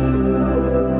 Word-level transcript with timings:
Música 0.00 0.99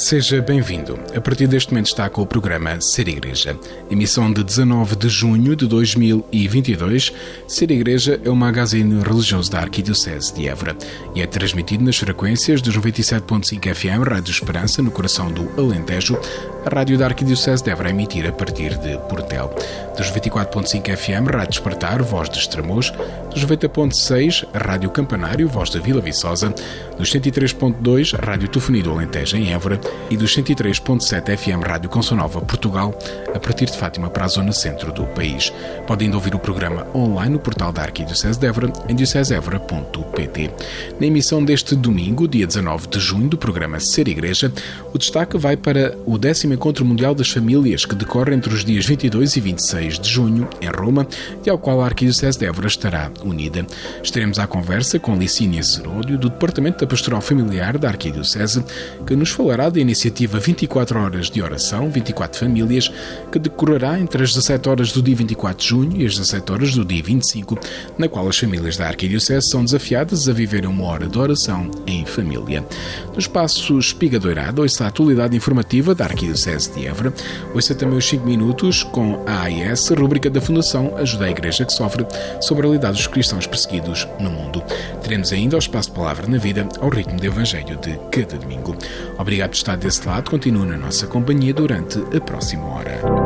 Seja 0.00 0.40
bem-vindo. 0.40 0.98
A 1.14 1.20
partir 1.20 1.46
deste 1.46 1.72
momento 1.72 1.88
está 1.88 2.08
com 2.08 2.22
o 2.22 2.26
programa 2.26 2.80
Ser 2.80 3.06
Igreja. 3.06 3.54
Emissão 3.90 4.32
de 4.32 4.42
19 4.42 4.96
de 4.96 5.10
junho 5.10 5.54
de 5.54 5.66
2022. 5.66 7.12
Ser 7.46 7.70
Igreja 7.70 8.18
é 8.24 8.30
um 8.30 8.34
magazine 8.34 9.02
religioso 9.02 9.50
da 9.50 9.60
Arquidiocese 9.60 10.32
de 10.32 10.48
Évora 10.48 10.74
e 11.14 11.20
é 11.20 11.26
transmitido 11.26 11.84
nas 11.84 11.98
frequências 11.98 12.62
dos 12.62 12.74
97.5 12.78 13.74
FM 13.74 14.08
Rádio 14.08 14.32
Esperança, 14.32 14.80
no 14.80 14.90
coração 14.90 15.30
do 15.30 15.50
Alentejo, 15.60 16.18
a 16.64 16.74
rádio 16.74 16.96
da 16.96 17.04
Arquidiocese 17.04 17.62
de 17.62 17.70
Évora 17.70 17.88
a 17.88 17.92
emitir 17.92 18.26
a 18.26 18.32
partir 18.32 18.78
de 18.78 18.96
Portel. 19.06 19.54
Dos 19.98 20.10
24.5 20.10 20.96
FM 20.96 21.28
Rádio 21.30 21.50
Despertar, 21.50 22.02
Voz 22.02 22.30
de 22.30 22.38
Estremoz, 22.38 22.90
90.6 23.34 24.46
Rádio 24.54 24.90
Campanário, 24.90 25.48
Voz 25.48 25.70
da 25.70 25.80
Vila 25.80 26.00
Viçosa, 26.00 26.54
dos 26.98 27.12
103.2 27.12 28.18
Rádio 28.18 28.48
Tufuni 28.48 28.82
do 28.82 28.90
Alentejo 28.90 29.36
em 29.36 29.52
Évora 29.52 29.80
e 30.10 30.16
dos 30.16 30.36
103.7 30.36 31.36
FM 31.36 31.66
Rádio 31.66 31.88
Consonova 31.88 32.40
Portugal, 32.40 32.96
a 33.34 33.38
partir 33.38 33.66
de 33.66 33.76
Fátima 33.76 34.10
para 34.10 34.24
a 34.24 34.28
zona 34.28 34.52
centro 34.52 34.92
do 34.92 35.04
país. 35.06 35.52
Podem 35.86 36.06
ainda 36.06 36.16
ouvir 36.16 36.34
o 36.34 36.38
programa 36.38 36.86
online 36.94 37.34
no 37.34 37.38
portal 37.38 37.72
da 37.72 37.82
Arquidiocese 37.82 38.38
de 38.38 38.46
Évora 38.46 38.72
em 38.88 38.94
diocesevora.pt. 38.94 40.50
Na 40.98 41.06
emissão 41.06 41.44
deste 41.44 41.74
domingo, 41.74 42.26
dia 42.26 42.46
19 42.46 42.88
de 42.88 42.98
junho, 42.98 43.28
do 43.28 43.38
programa 43.38 43.80
Ser 43.80 44.08
Igreja, 44.08 44.52
o 44.92 44.98
destaque 44.98 45.38
vai 45.38 45.56
para 45.56 45.96
o 46.04 46.18
10 46.18 46.46
Encontro 46.46 46.84
Mundial 46.84 47.14
das 47.14 47.30
Famílias, 47.30 47.84
que 47.84 47.94
decorre 47.94 48.34
entre 48.34 48.52
os 48.52 48.64
dias 48.64 48.84
22 48.86 49.36
e 49.36 49.40
26 49.40 49.98
de 49.98 50.08
junho, 50.08 50.48
em 50.60 50.68
Roma, 50.68 51.06
e 51.44 51.50
ao 51.50 51.58
qual 51.58 51.80
a 51.80 51.86
Arquidiocese 51.86 52.38
de 52.38 52.46
Évora 52.46 52.66
estará 52.66 53.10
unida. 53.24 53.66
Estaremos 54.02 54.38
à 54.38 54.46
conversa 54.46 54.98
com 54.98 55.16
Licínia 55.16 55.62
Zeródio, 55.62 56.18
do 56.18 56.28
Departamento 56.28 56.80
da 56.80 56.86
Pastoral 56.86 57.20
Familiar 57.20 57.78
da 57.78 57.88
Arquidiocese, 57.88 58.64
que 59.06 59.16
nos 59.16 59.30
falará 59.30 59.68
da 59.68 59.80
iniciativa 59.80 60.38
24 60.38 60.98
Horas 60.98 61.30
de 61.30 61.42
Oração, 61.42 61.90
24 61.90 62.38
Famílias, 62.38 62.90
que 63.30 63.38
decorrerá 63.38 63.98
entre 63.98 64.22
as 64.22 64.30
17 64.34 64.68
horas 64.68 64.92
do 64.92 65.02
dia 65.02 65.16
24 65.16 65.62
de 65.62 65.68
junho 65.68 66.00
e 66.00 66.06
as 66.06 66.16
17 66.16 66.52
horas 66.52 66.74
do 66.74 66.84
dia 66.84 67.02
25, 67.02 67.58
na 67.98 68.08
qual 68.08 68.28
as 68.28 68.38
famílias 68.38 68.76
da 68.76 68.86
Arquidiocese 68.86 69.48
são 69.48 69.64
desafiadas 69.64 70.28
a 70.28 70.32
viver 70.32 70.66
uma 70.66 70.84
hora 70.84 71.06
de 71.06 71.18
oração 71.18 71.70
em 71.86 72.04
família. 72.04 72.64
No 73.12 73.18
espaço 73.18 73.78
Espiga 73.78 74.18
Doirada, 74.18 74.62
ouça 74.62 74.84
a 74.84 74.88
atualidade 74.88 75.36
informativa 75.36 75.94
da 75.94 76.04
Arquidiocese 76.04 76.72
de 76.72 76.86
Évora, 76.86 77.12
ouça 77.54 77.74
também 77.74 77.98
os 77.98 78.08
5 78.08 78.24
minutos 78.26 78.82
com 78.82 79.22
a 79.26 79.42
AIS, 79.42 79.88
rubrica 79.90 80.30
da 80.30 80.40
Fundação 80.40 80.96
Ajuda 80.96 81.26
a 81.26 81.30
Igreja 81.30 81.64
que 81.64 81.72
Sofre, 81.72 82.06
sobre 82.40 82.62
a 82.62 82.64
realidade 82.66 82.96
dos 82.96 83.06
cristãos 83.10 83.46
perseguidos 83.46 84.06
no 84.18 84.30
mundo. 84.30 84.62
Teremos 85.02 85.32
ainda 85.32 85.56
o 85.56 85.58
espaço 85.58 85.90
de 85.90 85.96
Palavra 85.96 86.26
na 86.26 86.38
Vida, 86.38 86.66
ao 86.80 86.88
ritmo 86.88 87.18
do 87.18 87.26
Evangelho 87.26 87.76
de 87.78 87.98
cada 88.10 88.38
domingo. 88.38 88.76
Obrigado 89.18 89.50
por 89.50 89.56
estar 89.56 89.76
desse 89.76 90.06
lado, 90.06 90.30
continue 90.30 90.66
na 90.66 90.76
nossa 90.76 91.06
companhia 91.06 91.52
durante 91.52 91.98
a 92.16 92.20
próxima 92.20 92.66
hora. 92.66 93.19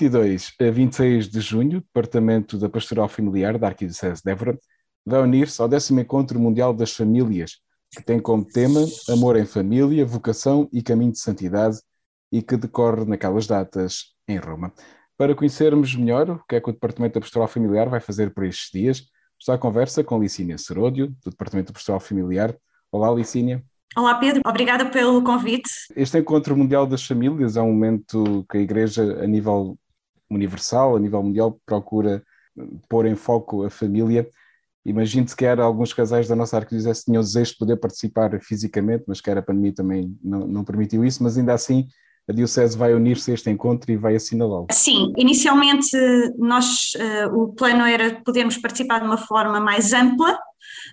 22 0.00 0.54
a 0.58 0.70
26 0.70 1.28
de 1.28 1.40
junho, 1.42 1.76
o 1.76 1.82
Departamento 1.82 2.56
da 2.56 2.70
Pastoral 2.70 3.06
Familiar 3.06 3.58
da 3.58 3.66
Arquidiocese 3.66 4.22
de 4.24 4.30
Évora 4.30 4.58
vai 5.04 5.20
unir-se 5.20 5.60
ao 5.60 5.68
décimo 5.68 6.00
Encontro 6.00 6.40
Mundial 6.40 6.72
das 6.72 6.94
Famílias, 6.94 7.58
que 7.94 8.02
tem 8.02 8.18
como 8.18 8.42
tema 8.42 8.80
Amor 9.10 9.36
em 9.36 9.44
Família, 9.44 10.06
Vocação 10.06 10.66
e 10.72 10.82
Caminho 10.82 11.12
de 11.12 11.18
Santidade 11.18 11.76
e 12.32 12.40
que 12.40 12.56
decorre 12.56 13.04
naquelas 13.04 13.46
datas 13.46 14.14
em 14.26 14.38
Roma. 14.38 14.72
Para 15.18 15.34
conhecermos 15.34 15.94
melhor 15.94 16.30
o 16.30 16.44
que 16.48 16.56
é 16.56 16.60
que 16.62 16.70
o 16.70 16.72
Departamento 16.72 17.14
da 17.14 17.20
Pastoral 17.20 17.48
Familiar 17.48 17.90
vai 17.90 18.00
fazer 18.00 18.32
por 18.32 18.46
estes 18.46 18.70
dias, 18.72 19.04
está 19.38 19.52
a 19.52 19.58
conversa 19.58 20.02
com 20.02 20.18
Licínia 20.18 20.56
Seródio, 20.56 21.08
do 21.22 21.30
Departamento 21.30 21.72
da 21.72 21.74
Pastoral 21.74 22.00
Familiar. 22.00 22.56
Olá, 22.90 23.12
Licínia. 23.12 23.62
Olá 23.94 24.14
Pedro, 24.14 24.40
obrigada 24.46 24.88
pelo 24.88 25.22
convite. 25.22 25.68
Este 25.94 26.18
Encontro 26.18 26.56
Mundial 26.56 26.86
das 26.86 27.04
Famílias 27.04 27.58
é 27.58 27.60
um 27.60 27.72
momento 27.72 28.46
que 28.48 28.56
a 28.56 28.60
Igreja, 28.60 29.22
a 29.22 29.26
nível 29.26 29.76
universal, 30.30 30.96
a 30.96 31.00
nível 31.00 31.22
mundial, 31.22 31.60
procura 31.66 32.22
pôr 32.88 33.06
em 33.06 33.16
foco 33.16 33.64
a 33.64 33.70
família. 33.70 34.28
Imagino-se 34.84 35.36
que 35.36 35.44
era 35.44 35.62
alguns 35.62 35.92
casais 35.92 36.26
da 36.28 36.36
nossa 36.36 36.56
arquidiocese 36.56 37.04
tinham 37.04 37.20
o 37.20 37.24
desejo 37.24 37.52
de 37.52 37.58
poder 37.58 37.76
participar 37.76 38.40
fisicamente, 38.40 39.04
mas 39.06 39.20
que 39.20 39.30
era 39.30 39.40
a 39.40 39.42
pandemia 39.42 39.74
também 39.74 40.16
não, 40.22 40.46
não 40.46 40.64
permitiu 40.64 41.04
isso, 41.04 41.22
mas 41.22 41.36
ainda 41.36 41.52
assim 41.52 41.86
a 42.28 42.32
Diocese 42.32 42.78
vai 42.78 42.94
unir-se 42.94 43.30
a 43.30 43.34
este 43.34 43.50
encontro 43.50 43.90
e 43.90 43.96
vai 43.96 44.14
assinalá-lo. 44.14 44.66
Sim, 44.70 45.12
inicialmente 45.16 45.96
nós, 46.38 46.92
uh, 46.94 47.36
o 47.36 47.52
plano 47.54 47.84
era 47.84 48.20
podermos 48.22 48.56
participar 48.56 49.00
de 49.00 49.06
uma 49.06 49.18
forma 49.18 49.60
mais 49.60 49.92
ampla, 49.92 50.38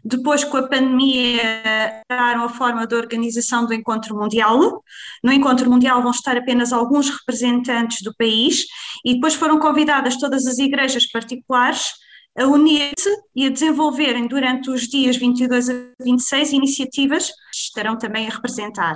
depois, 0.03 0.43
com 0.43 0.57
a 0.57 0.67
pandemia, 0.67 2.01
daram 2.09 2.45
a 2.45 2.49
forma 2.49 2.87
de 2.87 2.95
organização 2.95 3.65
do 3.65 3.73
Encontro 3.73 4.15
Mundial. 4.15 4.83
No 5.23 5.31
Encontro 5.31 5.69
Mundial 5.69 6.01
vão 6.01 6.11
estar 6.11 6.37
apenas 6.37 6.71
alguns 6.71 7.09
representantes 7.09 8.01
do 8.01 8.15
país 8.15 8.65
e 9.05 9.15
depois 9.15 9.33
foram 9.33 9.59
convidadas 9.59 10.17
todas 10.17 10.45
as 10.45 10.57
igrejas 10.57 11.05
particulares 11.07 11.91
a 12.37 12.45
unir-se 12.45 13.09
e 13.35 13.47
a 13.47 13.49
desenvolverem 13.49 14.27
durante 14.27 14.69
os 14.69 14.81
dias 14.83 15.17
22 15.17 15.69
a 15.69 15.73
26 16.03 16.53
iniciativas 16.53 17.29
que 17.29 17.33
estarão 17.55 17.97
também 17.97 18.27
a 18.27 18.31
representar. 18.31 18.95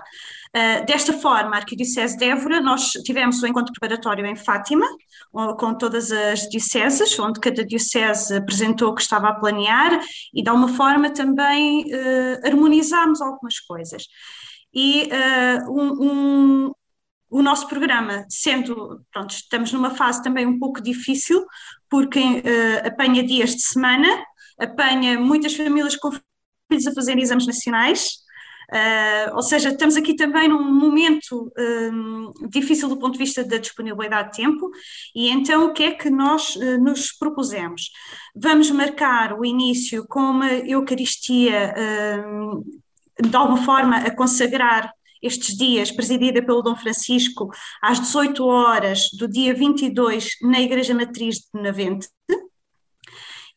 Uh, 0.53 0.85
desta 0.85 1.13
forma, 1.13 1.55
a 1.55 1.59
Arquidiocese 1.59 2.17
de 2.17 2.25
Évora, 2.25 2.59
nós 2.59 2.91
tivemos 3.05 3.41
o 3.41 3.45
um 3.45 3.49
encontro 3.49 3.71
preparatório 3.71 4.25
em 4.25 4.35
Fátima, 4.35 4.85
com 5.57 5.73
todas 5.73 6.11
as 6.11 6.41
dioceses, 6.49 7.17
onde 7.17 7.39
cada 7.39 7.63
diocese 7.63 8.35
apresentou 8.35 8.89
o 8.89 8.95
que 8.95 9.01
estava 9.01 9.29
a 9.29 9.35
planear 9.35 9.97
e, 10.33 10.43
de 10.43 10.49
alguma 10.49 10.67
forma, 10.67 11.09
também 11.09 11.85
uh, 11.85 12.45
harmonizámos 12.45 13.21
algumas 13.21 13.59
coisas. 13.61 14.03
E 14.73 15.03
uh, 15.03 15.71
um, 15.71 16.03
um, 16.03 16.71
o 17.29 17.41
nosso 17.41 17.67
programa, 17.67 18.25
sendo, 18.29 19.01
pronto, 19.11 19.31
estamos 19.31 19.71
numa 19.71 19.91
fase 19.91 20.21
também 20.21 20.45
um 20.45 20.59
pouco 20.59 20.81
difícil, 20.81 21.45
porque 21.89 22.19
uh, 22.19 22.87
apanha 22.87 23.23
dias 23.23 23.55
de 23.55 23.61
semana, 23.61 24.07
apanha 24.59 25.17
muitas 25.17 25.55
famílias 25.55 25.95
com 25.95 26.11
filhos 26.69 26.87
a 26.87 26.93
fazer 26.93 27.17
exames 27.17 27.47
nacionais, 27.47 28.20
uh, 28.73 29.35
ou 29.35 29.41
seja, 29.41 29.69
estamos 29.69 29.95
aqui 29.95 30.15
também 30.15 30.47
num 30.47 30.63
momento 30.73 31.51
um, 31.57 32.31
difícil 32.49 32.87
do 32.89 32.97
ponto 32.97 33.13
de 33.13 33.19
vista 33.19 33.43
da 33.43 33.57
disponibilidade 33.57 34.31
de 34.31 34.37
tempo, 34.37 34.69
e 35.15 35.29
então 35.29 35.65
o 35.65 35.73
que 35.73 35.83
é 35.83 35.91
que 35.91 36.09
nós 36.09 36.55
uh, 36.55 36.77
nos 36.81 37.11
propusemos? 37.11 37.91
Vamos 38.35 38.71
marcar 38.71 39.37
o 39.37 39.45
início 39.45 40.05
com 40.07 40.19
uma 40.19 40.51
Eucaristia, 40.51 41.73
um, 42.25 42.63
de 43.21 43.35
alguma 43.35 43.63
forma, 43.63 43.97
a 43.97 44.15
consagrar 44.15 44.91
estes 45.21 45.55
dias, 45.55 45.91
presidida 45.91 46.43
pelo 46.43 46.63
Dom 46.63 46.75
Francisco, 46.75 47.49
às 47.81 47.99
18 47.99 48.43
horas 48.43 49.09
do 49.17 49.27
dia 49.27 49.53
22, 49.53 50.29
na 50.41 50.59
Igreja 50.59 50.95
Matriz 50.95 51.35
de 51.35 51.47
Benavente. 51.53 52.07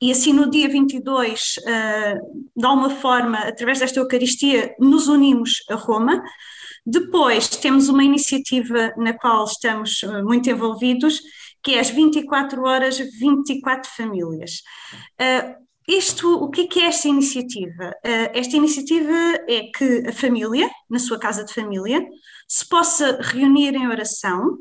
E 0.04 0.12
assim, 0.12 0.34
no 0.34 0.50
dia 0.50 0.68
22, 0.68 1.54
eh, 1.66 2.18
de 2.54 2.66
alguma 2.66 2.90
forma, 2.90 3.38
através 3.38 3.78
desta 3.78 3.98
Eucaristia, 3.98 4.74
nos 4.78 5.08
unimos 5.08 5.64
a 5.70 5.76
Roma. 5.76 6.22
Depois, 6.84 7.48
temos 7.48 7.88
uma 7.88 8.04
iniciativa 8.04 8.92
na 8.98 9.14
qual 9.14 9.46
estamos 9.46 10.02
eh, 10.02 10.22
muito 10.22 10.50
envolvidos, 10.50 11.22
que 11.62 11.76
é 11.76 11.80
as 11.80 11.88
24 11.88 12.62
horas, 12.64 12.98
24 12.98 13.90
famílias. 13.96 14.60
Eh, 15.18 15.56
isto, 15.88 16.34
o 16.34 16.50
que 16.50 16.68
é, 16.80 16.84
esta 16.84 17.08
iniciativa? 17.08 17.94
Esta 18.02 18.56
iniciativa 18.58 19.16
é 19.48 19.70
que 19.74 20.06
a 20.06 20.12
família, 20.12 20.70
na 20.88 20.98
sua 20.98 21.18
casa 21.18 21.44
de 21.44 21.54
família, 21.54 22.06
se 22.46 22.68
possa 22.68 23.18
reunir 23.22 23.74
em 23.74 23.88
oração 23.88 24.58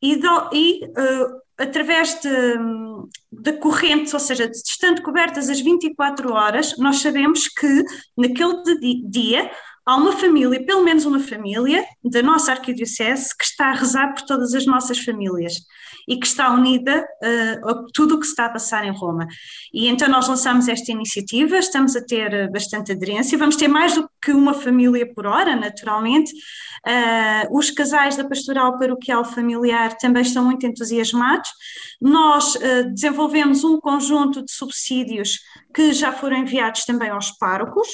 e, 0.00 0.16
do, 0.16 0.50
e 0.52 0.80
através 1.58 2.18
da 3.30 3.52
corrente, 3.54 4.12
ou 4.14 4.20
seja, 4.20 4.50
estando 4.52 5.02
cobertas 5.02 5.48
as 5.48 5.60
24 5.60 6.32
horas, 6.32 6.76
nós 6.78 7.00
sabemos 7.00 7.48
que 7.48 7.84
naquele 8.16 9.08
dia 9.08 9.50
há 9.84 9.96
uma 9.96 10.12
família, 10.12 10.64
pelo 10.64 10.84
menos 10.84 11.04
uma 11.04 11.20
família 11.20 11.84
da 12.04 12.22
nossa 12.22 12.52
arquidiocese 12.52 13.36
que 13.36 13.44
está 13.44 13.66
a 13.70 13.74
rezar 13.74 14.14
por 14.14 14.22
todas 14.22 14.54
as 14.54 14.66
nossas 14.66 14.98
famílias 14.98 15.54
e 16.06 16.16
que 16.18 16.26
está 16.26 16.52
unida 16.52 17.04
uh, 17.22 17.68
a 17.68 17.84
tudo 17.92 18.16
o 18.16 18.20
que 18.20 18.26
está 18.26 18.46
a 18.46 18.50
passar 18.50 18.84
em 18.84 18.92
Roma. 18.92 19.26
E 19.72 19.88
então 19.88 20.08
nós 20.08 20.28
lançamos 20.28 20.68
esta 20.68 20.90
iniciativa, 20.92 21.58
estamos 21.58 21.96
a 21.96 22.04
ter 22.04 22.32
eh, 22.32 22.48
bastante 22.48 22.92
aderência, 22.92 23.38
vamos 23.38 23.56
ter 23.56 23.68
mais 23.68 23.94
do 23.94 24.08
que 24.22 24.32
uma 24.32 24.54
família 24.54 25.12
por 25.12 25.26
hora, 25.26 25.56
naturalmente. 25.56 26.32
Uh, 26.86 27.56
os 27.56 27.70
casais 27.70 28.16
da 28.16 28.24
pastoral 28.24 28.78
paroquial 28.78 29.24
familiar 29.24 29.96
também 29.98 30.22
estão 30.22 30.44
muito 30.44 30.66
entusiasmados. 30.66 31.48
Nós 32.00 32.54
uh, 32.56 32.90
desenvolvemos 32.92 33.62
um 33.62 33.78
conjunto 33.78 34.44
de 34.44 34.52
subsídios 34.52 35.38
que 35.74 35.92
já 35.92 36.12
foram 36.12 36.38
enviados 36.38 36.84
também 36.84 37.10
aos 37.10 37.30
párocos. 37.32 37.88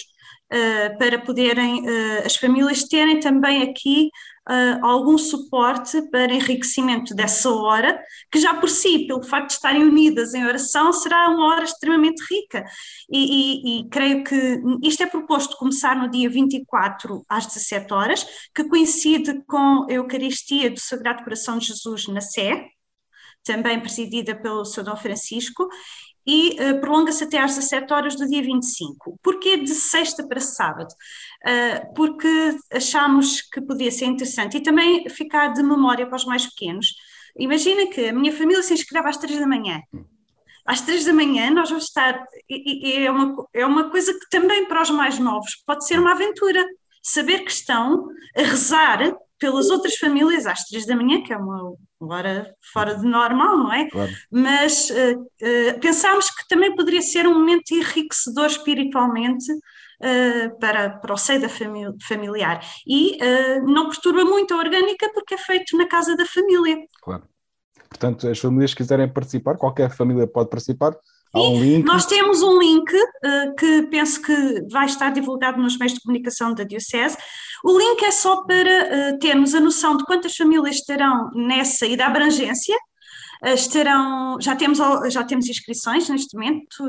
Uh, 0.50 0.96
para 0.96 1.18
poderem 1.18 1.82
uh, 1.82 2.24
as 2.24 2.34
famílias 2.36 2.84
terem 2.84 3.20
também 3.20 3.62
aqui 3.62 4.08
uh, 4.48 4.84
algum 4.84 5.18
suporte 5.18 6.00
para 6.10 6.32
enriquecimento 6.32 7.14
dessa 7.14 7.50
hora, 7.50 8.00
que 8.30 8.40
já 8.40 8.54
por 8.54 8.68
si, 8.68 9.06
pelo 9.06 9.22
facto 9.22 9.48
de 9.48 9.54
estarem 9.54 9.84
unidas 9.84 10.34
em 10.34 10.44
oração, 10.44 10.92
será 10.92 11.28
uma 11.28 11.46
hora 11.48 11.64
extremamente 11.64 12.22
rica. 12.30 12.64
E, 13.10 13.18
e, 13.18 13.80
e 13.80 13.88
creio 13.88 14.24
que 14.24 14.60
isto 14.82 15.02
é 15.02 15.06
proposto 15.06 15.56
começar 15.56 15.96
no 15.96 16.10
dia 16.10 16.28
24 16.28 17.22
às 17.28 17.46
17 17.46 17.92
horas, 17.92 18.26
que 18.54 18.64
coincide 18.64 19.42
com 19.46 19.86
a 19.88 19.92
Eucaristia 19.92 20.70
do 20.70 20.80
Sagrado 20.80 21.22
Coração 21.22 21.58
de 21.58 21.66
Jesus 21.66 22.06
na 22.08 22.20
Sé, 22.20 22.66
também 23.44 23.80
presidida 23.80 24.34
pelo 24.34 24.64
Sr. 24.64 24.84
Dom 24.84 24.96
Francisco, 24.96 25.68
e 26.28 26.50
uh, 26.60 26.78
prolonga-se 26.78 27.24
até 27.24 27.38
às 27.38 27.56
17 27.56 27.90
horas 27.90 28.14
do 28.14 28.28
dia 28.28 28.42
25. 28.42 29.18
Porquê 29.22 29.56
de 29.56 29.74
sexta 29.74 30.28
para 30.28 30.40
sábado? 30.40 30.92
Uh, 31.42 31.94
porque 31.94 32.54
achámos 32.70 33.40
que 33.40 33.62
podia 33.62 33.90
ser 33.90 34.04
interessante 34.04 34.58
e 34.58 34.62
também 34.62 35.08
ficar 35.08 35.54
de 35.54 35.62
memória 35.62 36.06
para 36.06 36.16
os 36.16 36.26
mais 36.26 36.44
pequenos. 36.44 36.94
Imagina 37.38 37.86
que 37.86 38.08
a 38.10 38.12
minha 38.12 38.30
família 38.30 38.62
se 38.62 38.74
inscreve 38.74 39.08
às 39.08 39.16
3 39.16 39.40
da 39.40 39.46
manhã. 39.46 39.80
Às 40.66 40.82
3 40.82 41.06
da 41.06 41.14
manhã 41.14 41.50
nós 41.50 41.70
vamos 41.70 41.84
estar, 41.84 42.22
e, 42.46 42.90
e 42.90 43.06
é, 43.06 43.10
uma, 43.10 43.34
é 43.54 43.64
uma 43.64 43.88
coisa 43.88 44.12
que 44.12 44.28
também 44.28 44.66
para 44.66 44.82
os 44.82 44.90
mais 44.90 45.18
novos 45.18 45.56
pode 45.66 45.86
ser 45.86 45.98
uma 45.98 46.12
aventura. 46.12 46.62
Saber 47.02 47.38
que 47.38 47.50
estão 47.50 48.10
a 48.36 48.42
rezar 48.42 49.16
pelas 49.38 49.70
outras 49.70 49.96
famílias 49.96 50.46
às 50.46 50.64
três 50.64 50.86
da 50.86 50.96
manhã, 50.96 51.22
que 51.22 51.32
é 51.32 51.36
uma 51.36 51.74
hora 52.00 52.54
fora 52.72 52.94
de 52.94 53.06
normal, 53.06 53.56
não 53.58 53.72
é? 53.72 53.88
Claro. 53.88 54.12
Mas 54.30 54.90
uh, 54.90 55.20
uh, 55.20 55.80
pensámos 55.80 56.30
que 56.30 56.46
também 56.48 56.74
poderia 56.74 57.02
ser 57.02 57.26
um 57.26 57.34
momento 57.34 57.72
enriquecedor 57.72 58.46
espiritualmente 58.46 59.50
uh, 59.52 60.58
para, 60.58 60.90
para 60.90 61.14
o 61.14 61.16
seio 61.16 61.40
da 61.40 61.48
família, 61.48 61.92
familiar. 62.06 62.60
E 62.86 63.18
não 63.64 63.88
perturba 63.88 64.24
muito 64.24 64.54
a 64.54 64.58
orgânica 64.58 65.10
porque 65.14 65.34
é 65.34 65.38
feito 65.38 65.76
na 65.76 65.86
casa 65.86 66.16
da 66.16 66.26
família. 66.26 66.76
Claro. 67.02 67.22
Portanto, 67.88 68.28
as 68.28 68.38
famílias 68.38 68.72
que 68.72 68.82
quiserem 68.82 69.08
participar, 69.08 69.56
qualquer 69.56 69.90
família 69.90 70.26
pode 70.26 70.50
participar, 70.50 70.94
Há 71.32 71.42
um 71.42 71.60
link. 71.60 71.84
Nós 71.84 72.06
temos 72.06 72.42
um 72.42 72.58
link 72.58 72.90
uh, 72.90 73.54
que 73.58 73.82
penso 73.90 74.22
que 74.22 74.62
vai 74.70 74.86
estar 74.86 75.10
divulgado 75.10 75.60
nos 75.60 75.76
meios 75.76 75.94
de 75.94 76.00
comunicação 76.00 76.54
da 76.54 76.64
Diocese. 76.64 77.16
O 77.64 77.78
link 77.78 78.02
é 78.02 78.10
só 78.10 78.44
para 78.44 79.14
uh, 79.14 79.18
termos 79.18 79.54
a 79.54 79.60
noção 79.60 79.96
de 79.96 80.04
quantas 80.04 80.36
famílias 80.36 80.76
estarão 80.76 81.30
nessa 81.34 81.86
e 81.86 81.96
da 81.96 82.06
abrangência. 82.06 82.76
Uh, 83.44 83.54
estarão, 83.54 84.40
já 84.40 84.56
temos, 84.56 84.78
já 85.12 85.24
temos 85.24 85.48
inscrições 85.48 86.08
neste 86.08 86.36
momento, 86.36 86.84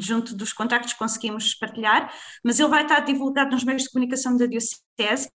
junto 0.00 0.34
dos 0.34 0.52
contactos 0.52 0.92
conseguimos 0.94 1.54
partilhar, 1.54 2.12
mas 2.44 2.58
ele 2.58 2.68
vai 2.68 2.82
estar 2.82 3.00
divulgado 3.00 3.52
nos 3.52 3.64
meios 3.64 3.84
de 3.84 3.90
comunicação 3.90 4.36
da 4.36 4.46
Diocese 4.46 5.28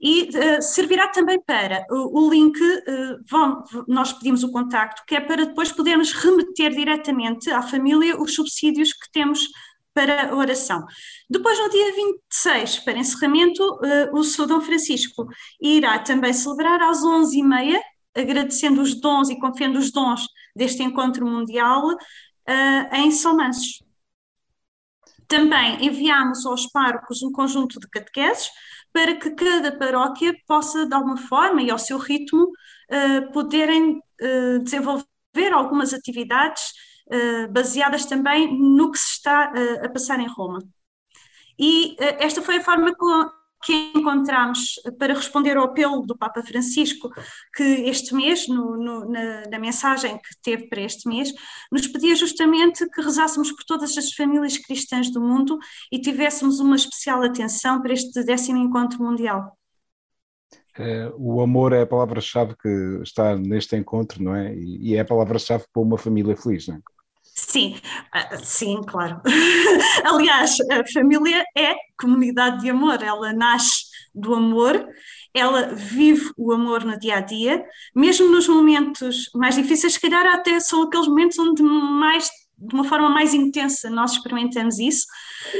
e 0.00 0.28
uh, 0.28 0.62
servirá 0.62 1.08
também 1.08 1.40
para 1.40 1.84
o, 1.90 2.26
o 2.26 2.30
link, 2.30 2.60
uh, 2.60 3.18
vão, 3.28 3.64
nós 3.88 4.12
pedimos 4.12 4.42
o 4.42 4.50
contacto, 4.50 5.02
que 5.06 5.16
é 5.16 5.20
para 5.20 5.46
depois 5.46 5.72
podermos 5.72 6.12
remeter 6.12 6.72
diretamente 6.72 7.50
à 7.50 7.62
família 7.62 8.20
os 8.20 8.34
subsídios 8.34 8.92
que 8.92 9.10
temos 9.12 9.48
para 9.94 10.30
a 10.30 10.34
oração. 10.34 10.84
Depois, 11.30 11.58
no 11.58 11.70
dia 11.70 11.94
26, 11.94 12.80
para 12.80 12.98
encerramento, 12.98 13.62
uh, 13.62 14.18
o 14.18 14.24
Sr. 14.24 14.46
Dom 14.46 14.60
Francisco 14.60 15.26
irá 15.60 16.00
também 16.00 16.32
celebrar 16.32 16.82
às 16.82 16.98
11h30 16.98 17.80
agradecendo 18.16 18.80
os 18.80 18.94
dons 19.00 19.28
e 19.28 19.38
confiando 19.38 19.78
os 19.78 19.90
dons 19.90 20.26
deste 20.54 20.82
encontro 20.82 21.26
mundial 21.26 21.86
uh, 21.88 22.94
em 22.94 23.10
Salmanços. 23.10 23.82
Também 25.26 25.84
enviámos 25.84 26.44
aos 26.46 26.66
párocos 26.66 27.22
um 27.22 27.32
conjunto 27.32 27.80
de 27.80 27.88
catequeses 27.88 28.50
para 28.92 29.16
que 29.16 29.30
cada 29.30 29.76
paróquia 29.76 30.32
possa, 30.46 30.86
de 30.86 30.94
alguma 30.94 31.16
forma 31.16 31.62
e 31.62 31.70
ao 31.70 31.78
seu 31.78 31.98
ritmo, 31.98 32.44
uh, 32.44 33.32
poderem 33.32 34.00
desenvolver 34.62 35.52
algumas 35.52 35.92
atividades 35.92 36.72
baseadas 37.50 38.06
também 38.06 38.58
no 38.58 38.90
que 38.90 38.98
se 38.98 39.12
está 39.12 39.52
a 39.82 39.88
passar 39.88 40.20
em 40.20 40.28
Roma. 40.28 40.60
E 41.58 41.96
esta 42.18 42.42
foi 42.42 42.56
a 42.56 42.64
forma 42.64 42.94
que 43.64 43.92
encontramos 43.94 44.74
para 44.98 45.14
responder 45.14 45.56
ao 45.56 45.64
apelo 45.64 46.02
do 46.02 46.16
Papa 46.16 46.42
Francisco, 46.42 47.10
que 47.54 47.62
este 47.62 48.14
mês, 48.14 48.46
no, 48.46 48.76
no, 48.76 49.10
na, 49.10 49.42
na, 49.50 49.58
mensagem 49.58 50.16
que 50.18 50.40
teve 50.42 50.68
para 50.68 50.82
este 50.82 51.08
mês, 51.08 51.32
nos 51.72 51.86
pedia 51.86 52.14
justamente 52.14 52.88
que 52.90 53.00
rezássemos 53.00 53.50
por 53.50 53.64
todas 53.64 53.96
as 53.96 54.12
famílias 54.12 54.58
cristãs 54.58 55.10
do 55.10 55.20
mundo 55.20 55.58
e 55.90 55.98
tivéssemos 55.98 56.60
uma 56.60 56.76
especial 56.76 57.22
atenção 57.22 57.80
para 57.80 57.94
este 57.94 58.22
décimo 58.22 58.58
encontro 58.58 59.02
mundial. 59.02 59.56
É, 60.76 61.10
o 61.16 61.40
amor 61.40 61.72
é 61.72 61.82
a 61.82 61.86
palavra-chave 61.86 62.54
que 62.56 63.00
está 63.02 63.36
neste 63.36 63.76
encontro, 63.76 64.22
não 64.22 64.34
é? 64.34 64.54
E, 64.54 64.90
e 64.90 64.96
é 64.96 65.00
a 65.00 65.04
palavra-chave 65.04 65.64
para 65.72 65.82
uma 65.82 65.96
família 65.96 66.36
feliz, 66.36 66.66
não 66.66 66.76
é? 66.76 66.80
Sim, 67.54 67.76
ah, 68.12 68.36
sim, 68.42 68.80
claro. 68.82 69.22
Aliás, 70.04 70.56
a 70.72 70.82
família 70.92 71.44
é 71.56 71.76
comunidade 71.96 72.62
de 72.62 72.70
amor, 72.70 73.00
ela 73.00 73.32
nasce 73.32 73.84
do 74.12 74.34
amor, 74.34 74.84
ela 75.32 75.68
vive 75.72 76.32
o 76.36 76.50
amor 76.50 76.84
no 76.84 76.98
dia 76.98 77.18
a 77.18 77.20
dia, 77.20 77.64
mesmo 77.94 78.28
nos 78.28 78.48
momentos 78.48 79.30
mais 79.36 79.54
difíceis, 79.54 79.92
se 79.92 80.00
calhar 80.00 80.26
até 80.34 80.58
são 80.58 80.82
aqueles 80.82 81.06
momentos 81.06 81.38
onde 81.38 81.62
mais 81.62 82.28
de 82.58 82.74
uma 82.74 82.82
forma 82.82 83.08
mais 83.08 83.32
intensa 83.32 83.88
nós 83.88 84.14
experimentamos 84.14 84.80
isso. 84.80 85.06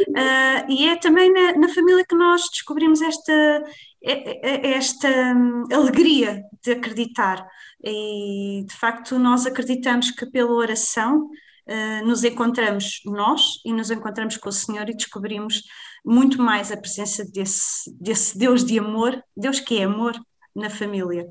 Uh, 0.09 0.73
e 0.73 0.89
é 0.89 0.97
também 0.97 1.33
na, 1.33 1.53
na, 1.53 1.69
família 1.69 2.05
que 2.05 2.17
nós 2.17 2.43
descobrimos 2.51 3.01
esta 3.03 3.63
esta 4.03 5.09
hum, 5.09 5.65
alegria 5.73 6.43
de 6.63 6.73
acreditar. 6.73 7.47
E 7.85 8.65
de 8.67 8.75
facto 8.75 9.17
nós 9.17 9.47
acreditamos 9.47 10.11
que 10.11 10.27
pela 10.27 10.53
oração 10.53 11.31
uh, 11.69 12.07
nos 12.07 12.25
encontramos 12.25 13.01
nós 13.05 13.61
e 13.65 13.73
nos 13.73 13.91
encontramos 13.91 14.37
com 14.37 14.49
o 14.49 14.53
Senhor 14.53 14.89
e 14.89 14.97
descobrimos 14.97 15.63
muito 16.05 16.41
mais 16.41 16.71
a 16.71 16.77
presença 16.77 17.25
desse, 17.25 17.91
desse 17.99 18.39
Deus 18.39 18.65
de 18.65 18.79
amor, 18.79 19.23
Deus 19.37 19.61
que 19.61 19.79
é 19.79 19.85
amor 19.85 20.15
na 20.55 20.71
família. 20.71 21.27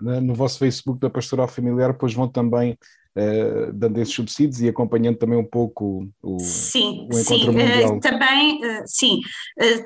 No 0.00 0.34
vosso 0.34 0.58
Facebook 0.58 0.98
da 0.98 1.08
Pastoral 1.08 1.46
Familiar, 1.46 1.92
depois 1.92 2.12
vão 2.12 2.26
também 2.26 2.76
uh, 3.16 3.72
dando 3.72 3.98
esses 3.98 4.14
subsídios 4.14 4.60
e 4.60 4.68
acompanhando 4.68 5.18
também 5.18 5.38
um 5.38 5.44
pouco 5.44 6.08
o, 6.20 6.40
sim, 6.40 7.08
o 7.12 7.18
encontro 7.18 7.24
sim, 7.24 7.46
mundial. 7.46 7.96
Uh, 7.96 8.00
também, 8.00 8.56
uh, 8.58 8.82
sim, 8.86 9.20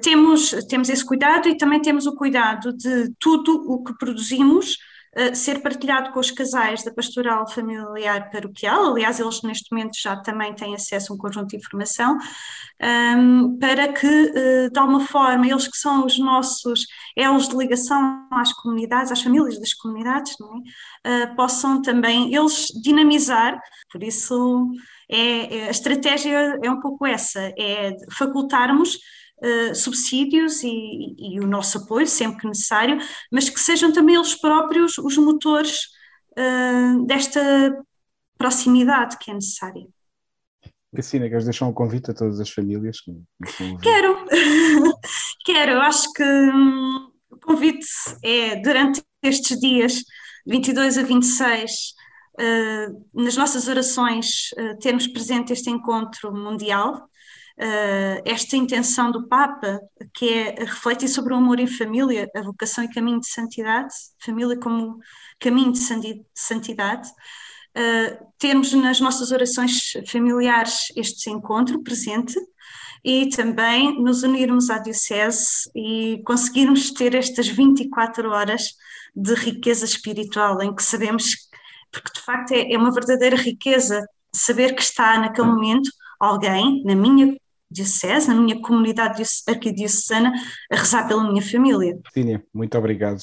temos, 0.02 0.50
temos 0.68 0.88
esse 0.88 1.04
cuidado 1.04 1.48
e 1.48 1.56
também 1.56 1.82
temos 1.82 2.06
o 2.06 2.14
cuidado 2.14 2.74
de 2.74 3.12
tudo 3.18 3.70
o 3.70 3.84
que 3.84 3.96
produzimos 3.98 4.76
ser 5.34 5.60
partilhado 5.60 6.12
com 6.12 6.20
os 6.20 6.30
casais 6.30 6.84
da 6.84 6.92
pastoral 6.92 7.48
familiar 7.48 8.30
paroquial, 8.30 8.92
aliás, 8.92 9.18
eles 9.18 9.42
neste 9.42 9.72
momento 9.72 9.98
já 9.98 10.16
também 10.16 10.54
têm 10.54 10.74
acesso 10.74 11.12
a 11.12 11.16
um 11.16 11.18
conjunto 11.18 11.48
de 11.48 11.56
informação, 11.56 12.18
um, 13.18 13.58
para 13.58 13.92
que, 13.92 14.06
uh, 14.06 14.70
de 14.70 14.78
alguma 14.78 15.00
forma, 15.00 15.46
eles 15.46 15.66
que 15.66 15.78
são 15.78 16.04
os 16.04 16.18
nossos 16.18 16.86
elos 17.16 17.48
de 17.48 17.56
ligação 17.56 18.28
às 18.30 18.52
comunidades, 18.52 19.10
às 19.10 19.22
famílias 19.22 19.58
das 19.58 19.72
comunidades, 19.72 20.34
é? 21.04 21.24
uh, 21.24 21.36
possam 21.36 21.80
também 21.80 22.34
eles 22.34 22.66
dinamizar, 22.82 23.58
por 23.90 24.02
isso 24.02 24.70
é, 25.08 25.56
é, 25.56 25.68
a 25.68 25.70
estratégia 25.70 26.58
é 26.62 26.70
um 26.70 26.80
pouco 26.80 27.06
essa, 27.06 27.40
é 27.58 27.96
facultarmos 28.12 28.98
uh, 29.38 29.74
subsídios 29.74 30.62
e, 30.62 31.14
e, 31.18 31.40
o 31.40 31.46
nosso 31.46 31.78
apoio, 31.78 32.06
sempre 32.06 32.40
que 32.40 32.48
necessário, 32.48 32.98
mas 33.30 33.48
que 33.48 33.60
sejam 33.60 33.92
também 33.92 34.14
eles 34.14 34.34
próprios 34.34 34.98
os 34.98 35.16
motores 35.16 35.86
uh, 36.38 37.04
desta 37.06 37.40
proximidade 38.38 39.18
que 39.18 39.30
é 39.30 39.34
necessária. 39.34 39.86
Cristina, 40.92 41.28
queres 41.28 41.44
deixar 41.44 41.66
um 41.66 41.72
convite 41.72 42.10
a 42.10 42.14
todas 42.14 42.40
as 42.40 42.50
famílias 42.50 43.00
que 43.00 43.12
Quero, 43.82 44.24
quero, 45.44 45.80
acho 45.80 46.10
que 46.12 46.22
hum, 46.22 47.10
o 47.30 47.36
convite 47.38 47.86
é 48.22 48.56
durante 48.56 49.02
estes 49.22 49.58
dias, 49.58 50.02
22 50.46 50.96
a 50.96 51.02
26, 51.02 51.72
uh, 52.40 53.22
nas 53.22 53.36
nossas 53.36 53.68
orações, 53.68 54.52
uh, 54.58 54.78
termos 54.78 55.06
presente 55.06 55.52
este 55.52 55.68
encontro 55.68 56.32
mundial, 56.32 57.08
uh, 57.58 58.22
esta 58.24 58.56
intenção 58.56 59.10
do 59.10 59.26
Papa, 59.26 59.80
que 60.14 60.28
é 60.28 60.64
refletir 60.64 61.08
sobre 61.08 61.34
o 61.34 61.36
amor 61.36 61.58
em 61.58 61.66
família, 61.66 62.30
a 62.34 62.42
vocação 62.42 62.84
e 62.84 62.92
caminho 62.92 63.20
de 63.20 63.28
santidade, 63.28 63.94
família 64.18 64.58
como 64.58 64.98
caminho 65.40 65.72
de 65.72 65.80
santidade. 66.34 67.08
Uh, 67.76 68.26
termos 68.38 68.72
nas 68.72 69.00
nossas 69.00 69.32
orações 69.32 69.92
familiares 70.08 70.86
este 70.96 71.28
encontro 71.28 71.82
presente 71.82 72.34
e 73.04 73.28
também 73.28 74.02
nos 74.02 74.22
unirmos 74.22 74.70
à 74.70 74.78
Diocese 74.78 75.70
e 75.74 76.22
conseguirmos 76.24 76.90
ter 76.90 77.14
estas 77.14 77.46
24 77.48 78.30
horas 78.30 78.74
de 79.14 79.34
riqueza 79.34 79.84
espiritual, 79.84 80.62
em 80.62 80.74
que 80.74 80.82
sabemos, 80.82 81.48
porque 81.92 82.10
de 82.14 82.20
facto 82.20 82.52
é, 82.52 82.72
é 82.72 82.78
uma 82.78 82.92
verdadeira 82.92 83.36
riqueza 83.36 84.06
saber 84.32 84.74
que 84.74 84.82
está 84.82 85.18
naquele 85.18 85.48
momento 85.48 85.90
alguém 86.18 86.82
na 86.84 86.94
minha 86.94 87.36
diocese, 87.70 88.28
na 88.28 88.34
minha 88.34 88.60
comunidade 88.60 89.22
arquidiocesana, 89.48 90.32
a 90.70 90.76
rezar 90.76 91.06
pela 91.08 91.28
minha 91.28 91.42
família. 91.42 91.98
Cristina, 92.02 92.42
muito 92.52 92.76
obrigado. 92.78 93.20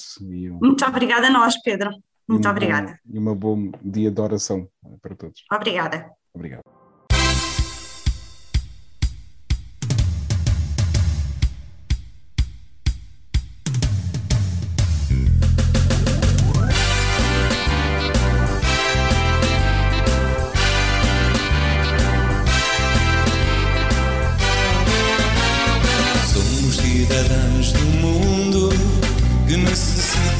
Muito 0.61 0.85
obrigada 0.85 1.27
a 1.27 1.31
nós, 1.31 1.61
Pedro. 1.61 1.91
Muito 2.27 2.47
obrigada. 2.47 2.97
e 3.05 3.19
um 3.19 3.35
bom 3.35 3.71
dia 3.83 4.09
de 4.09 4.21
oração 4.21 4.67
para 5.01 5.15
todos. 5.15 5.43
Obrigada. 5.51 6.09
Obrigado. 6.33 6.72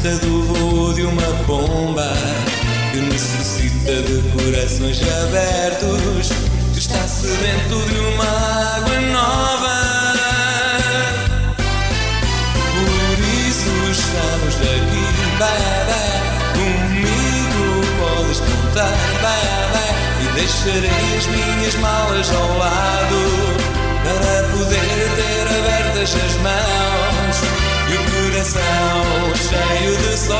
Do 0.03 0.43
voo 0.43 0.93
de 0.93 1.03
uma 1.03 1.31
bomba 1.47 2.11
que 2.91 2.97
necessita 2.99 4.01
de 4.01 4.21
corações 4.31 5.01
abertos, 5.01 6.29
que 6.73 6.79
está 6.79 7.07
sedento 7.07 7.79
de 7.87 7.99
uma 8.13 8.25
água 8.75 8.99
nova. 9.13 10.15
Por 12.73 13.19
isso 13.47 13.71
estamos 13.91 14.55
aqui, 14.57 15.05
vai, 15.39 16.27
comigo 16.51 17.63
podes 17.97 18.39
contar, 18.41 18.91
vai, 19.21 20.21
e 20.21 20.35
deixarei 20.35 21.17
as 21.17 21.27
minhas 21.27 21.75
malas 21.75 22.29
ao 22.29 22.57
lado 22.57 23.21
para 24.03 24.49
poder 24.49 25.11
ter 25.15 25.47
abertas 25.47 26.13
as 26.13 26.41
mãos 26.41 26.72
coração 28.43 29.33
cheio 29.35 29.95
de 29.97 30.17
sol. 30.17 30.33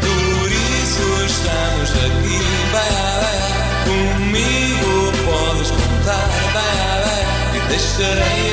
Por 0.00 0.52
isso 0.52 1.06
estamos 1.26 1.90
aqui, 1.90 2.40
vai, 2.70 2.90
vai, 3.20 3.40
comigo 3.84 4.92
podes 5.24 5.70
contar, 5.70 6.28
vai, 6.52 6.74
vai, 7.02 7.22
e 7.56 7.58
deixarei 7.68 8.51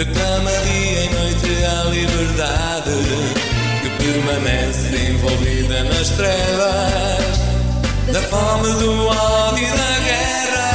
Declama 0.00 0.50
dia 0.64 1.04
e 1.04 1.08
noite 1.10 1.62
a 1.62 1.84
liberdade 1.90 2.90
que 3.82 3.90
permanece 4.02 4.96
envolvida 5.10 5.84
nas 5.84 6.08
trevas 6.08 7.38
da 8.10 8.22
fome, 8.22 8.72
do 8.80 9.08
ódio 9.08 9.62
e 9.62 9.70
da 9.70 9.98
guerra. 10.00 10.72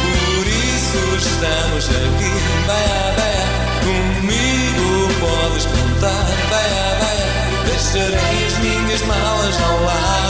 Por 0.00 0.46
isso 0.46 1.00
estamos 1.18 1.88
aqui, 1.88 2.34
beia, 2.68 3.14
beia. 3.16 3.46
Comigo 3.82 4.86
podes 5.18 5.66
contar, 5.66 6.26
beia, 6.50 6.86
beia. 7.00 7.28
Deixarei 7.64 8.46
as 8.46 8.56
minhas 8.58 9.02
malas 9.02 9.60
ao 9.60 9.82
lado. 9.82 10.27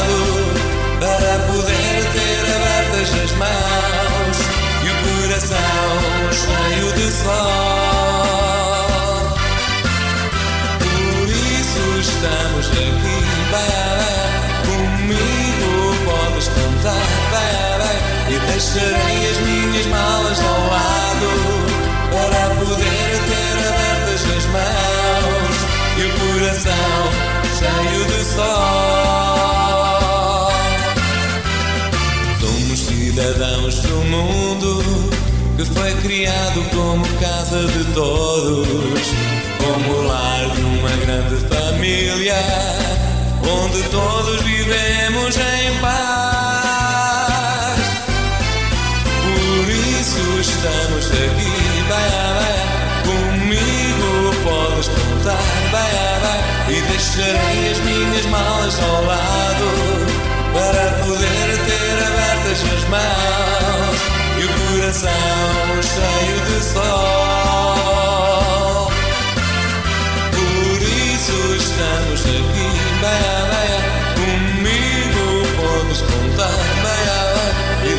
Deixarei 18.58 19.30
as 19.30 19.38
minhas 19.38 19.86
malas 19.86 20.40
ao 20.40 20.60
lado 20.68 21.28
para 22.10 22.56
poder 22.56 23.10
ter 23.28 23.54
abertas 23.68 24.22
as 24.36 24.46
mãos 24.46 25.56
e 25.96 26.02
o 26.02 26.10
coração 26.18 26.98
cheio 27.56 28.02
de 28.06 28.20
sol. 28.24 28.48
Somos 32.40 32.78
cidadãos 32.80 33.76
do 33.76 33.98
mundo 34.06 34.82
que 35.56 35.64
foi 35.64 35.94
criado 36.02 36.60
como 36.74 37.06
casa 37.20 37.64
de 37.64 37.84
todos, 37.94 39.12
como 39.58 40.02
lar 40.02 40.50
de 40.50 40.62
uma 40.62 40.90
grande 40.96 41.36
família, 41.46 42.34
onde 43.40 43.82
todos 43.84 44.42
vivemos 44.42 45.36
em 45.36 45.80
paz. 45.80 46.38
Estamos 50.08 51.10
aqui, 51.10 51.84
vai, 51.86 52.10
vai, 52.38 52.56
comigo 53.04 54.34
podes 54.42 54.88
contar, 54.88 55.36
vai, 55.70 55.92
vai, 56.22 56.74
e 56.74 56.80
deixarei 56.80 57.72
as 57.72 57.78
minhas 57.80 58.24
malas 58.26 58.82
ao 58.82 59.04
lado 59.04 59.66
para 60.54 61.04
poder 61.04 61.58
ter 61.66 62.06
abertas 62.06 62.62
as 62.62 62.84
mãos 62.88 63.99
e 64.38 64.44
o 64.44 64.78
coração 64.78 65.10
cheio 65.82 66.40
de 66.47 66.64
sol. 66.64 67.98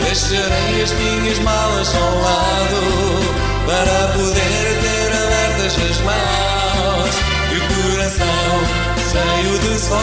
Deixarei 0.10 0.82
as 0.82 0.92
minhas 0.94 1.38
malas 1.38 1.94
ao 1.94 2.20
lado 2.20 2.82
para 3.68 4.08
poder 4.14 4.82
ter 4.82 5.14
abertas 5.14 5.76
as 5.88 6.02
mãos 6.02 7.14
e 7.52 7.58
o 7.58 7.62
coração 7.76 8.50
cheio 9.12 9.60
de 9.60 9.80
sol. 9.80 10.00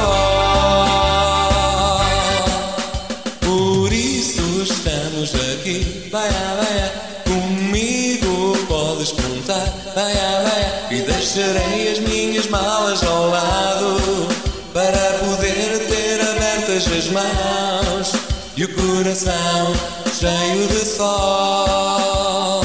Por 3.41 3.93
isso 3.93 4.63
estamos 4.63 5.35
aqui, 5.35 6.09
baia, 6.13 6.55
baia, 6.57 6.93
comigo 7.25 8.57
podes 8.69 9.11
contar, 9.11 9.75
baia, 9.93 10.43
baia, 10.45 10.87
e 10.93 11.03
deixarei 11.03 11.91
as 11.91 11.99
minhas 11.99 12.47
malas 12.47 13.03
ao 13.03 13.29
lado 13.29 14.29
para 14.73 15.19
poder 15.19 15.85
ter 15.89 16.21
abertas 16.21 16.87
as 16.97 17.09
mãos 17.09 18.13
e 18.57 18.65
o 18.65 18.75
coração 18.75 19.96
cheio 20.19 20.67
de 20.69 20.83
sol. 20.87 22.63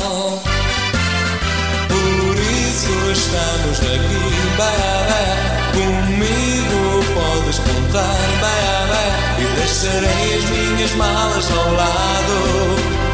Por 1.89 2.35
isso 2.39 2.93
estamos 3.11 3.79
aqui, 3.79 4.23
baia, 4.57 4.95
baia, 5.09 5.35
comigo 5.73 7.03
podes 7.13 7.59
contar, 7.59 8.27
baia, 8.39 8.87
baia, 8.87 9.13
e 9.39 9.41
deixarei 9.59 10.37
as 10.37 10.45
minhas 10.49 10.93
malas 10.93 11.51
ao 11.51 11.73
lado 11.73 12.37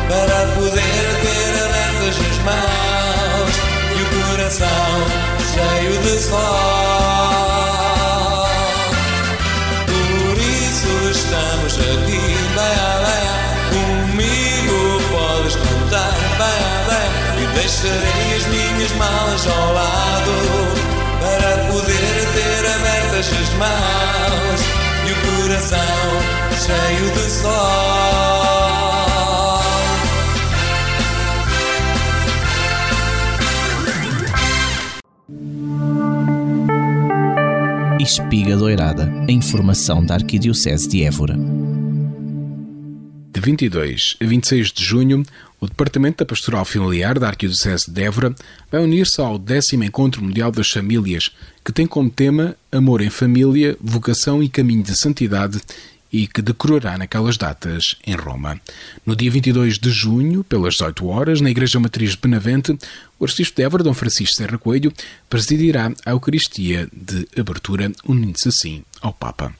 para 0.07 0.39
poder 0.53 1.05
ter 1.23 1.53
abertas 1.65 2.15
as 2.29 2.37
mãos 2.45 3.55
e 3.97 3.99
o 4.03 4.05
coração 4.29 4.93
cheio 5.51 5.97
de 6.03 6.15
sol. 6.19 7.76
Deixarei 17.77 18.35
as 18.35 18.45
minhas 18.47 18.91
malas 18.93 19.45
ao 19.47 19.73
lado 19.73 20.31
para 21.21 21.65
poder 21.71 22.25
ter 22.33 22.65
abertas 22.75 23.27
as 23.27 23.49
mãos 23.53 24.61
e 25.05 25.11
o 25.11 25.15
coração 25.41 25.77
cheio 26.57 27.11
de 27.13 27.29
sol. 27.29 28.17
Espiga 37.99 38.55
Doirada, 38.57 39.11
a 39.27 39.31
informação 39.31 40.03
da 40.03 40.15
Arquidiocese 40.15 40.87
de 40.87 41.03
Évora. 41.03 41.37
De 43.33 43.41
22 43.41 44.17
a 44.19 44.25
26 44.25 44.71
de 44.71 44.83
junho, 44.83 45.23
o 45.59 45.65
Departamento 45.65 46.19
da 46.19 46.25
Pastoral 46.25 46.63
Familiar 46.65 47.17
da 47.17 47.27
Arquidiocese 47.27 47.89
de 47.89 48.03
Évora 48.03 48.35
vai 48.71 48.83
unir-se 48.83 49.19
ao 49.19 49.39
décimo 49.39 49.83
Encontro 49.83 50.23
Mundial 50.23 50.51
das 50.51 50.69
Famílias, 50.69 51.31
que 51.65 51.71
tem 51.71 51.87
como 51.87 52.09
tema 52.09 52.55
Amor 52.71 53.01
em 53.01 53.09
Família, 53.09 53.75
Vocação 53.81 54.43
e 54.43 54.49
Caminho 54.49 54.83
de 54.83 54.95
Santidade 54.95 55.59
e 56.11 56.27
que 56.27 56.41
decorará 56.41 56.97
naquelas 56.97 57.37
datas 57.37 57.95
em 58.05 58.15
Roma. 58.15 58.59
No 59.05 59.15
dia 59.15 59.29
22 59.29 59.77
de 59.77 59.89
junho, 59.89 60.43
pelas 60.43 60.75
18 60.75 61.07
horas, 61.07 61.41
na 61.41 61.49
Igreja 61.49 61.79
Matriz 61.79 62.11
de 62.11 62.17
Benavente, 62.17 62.77
o 63.19 63.25
Arcebispo 63.25 63.55
de 63.55 63.63
Évora, 63.63 63.83
Dom 63.83 63.93
Francisco 63.93 64.35
Serra 64.35 64.57
Coelho, 64.57 64.93
presidirá 65.29 65.91
a 66.05 66.11
Eucaristia 66.11 66.87
de 66.93 67.27
abertura, 67.39 67.91
unindo-se 68.05 68.49
assim 68.49 68.83
ao 69.01 69.13
Papa. 69.13 69.53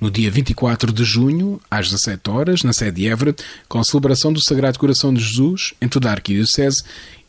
No 0.00 0.10
dia 0.10 0.30
24 0.30 0.92
de 0.92 1.04
junho, 1.04 1.60
às 1.70 1.90
17 1.90 2.30
horas, 2.30 2.62
na 2.62 2.72
sede 2.72 3.02
de 3.02 3.08
Évora, 3.08 3.34
com 3.68 3.78
a 3.78 3.84
celebração 3.84 4.32
do 4.32 4.42
Sagrado 4.42 4.78
Coração 4.78 5.12
de 5.14 5.22
Jesus 5.22 5.74
em 5.80 5.88
toda 5.88 6.08
a 6.08 6.12
Arquidiocese, 6.12 6.82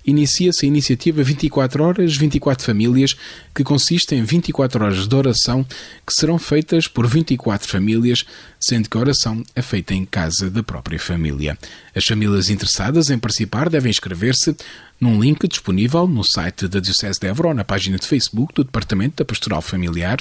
inicia-se 0.06 0.66
a 0.66 0.68
iniciativa 0.68 1.24
24 1.24 1.84
Horas, 1.84 2.16
24 2.16 2.66
Famílias, 2.66 3.16
que 3.54 3.64
consiste 3.64 4.14
em 4.16 4.24
24 4.24 4.84
horas 4.84 5.08
de 5.08 5.16
oração 5.16 5.64
que 5.64 6.14
serão 6.14 6.38
feitas 6.38 6.88
por 6.88 7.08
24 7.08 7.68
famílias, 7.68 8.26
sendo 8.60 8.90
que 8.90 8.98
a 8.98 9.00
oração 9.00 9.44
é 9.56 9.62
feita 9.62 9.94
em 9.94 10.06
casa 10.06 10.50
da 10.50 10.62
própria 10.62 11.00
família. 11.00 11.58
As 11.96 12.06
famílias 12.06 12.50
interessadas 12.50 13.10
em 13.10 13.18
participar 13.18 13.70
devem 13.70 13.90
inscrever-se 13.90 14.56
num 15.00 15.20
link 15.20 15.48
disponível 15.48 16.08
no 16.08 16.24
site 16.24 16.68
da 16.68 16.80
Diocese 16.80 17.20
de 17.20 17.28
Évora 17.28 17.50
ou 17.50 17.54
na 17.54 17.64
página 17.64 17.98
de 17.98 18.08
Facebook 18.08 18.54
do 18.54 18.64
Departamento 18.64 19.18
da 19.18 19.26
Pastoral 19.26 19.62
Familiar. 19.62 20.18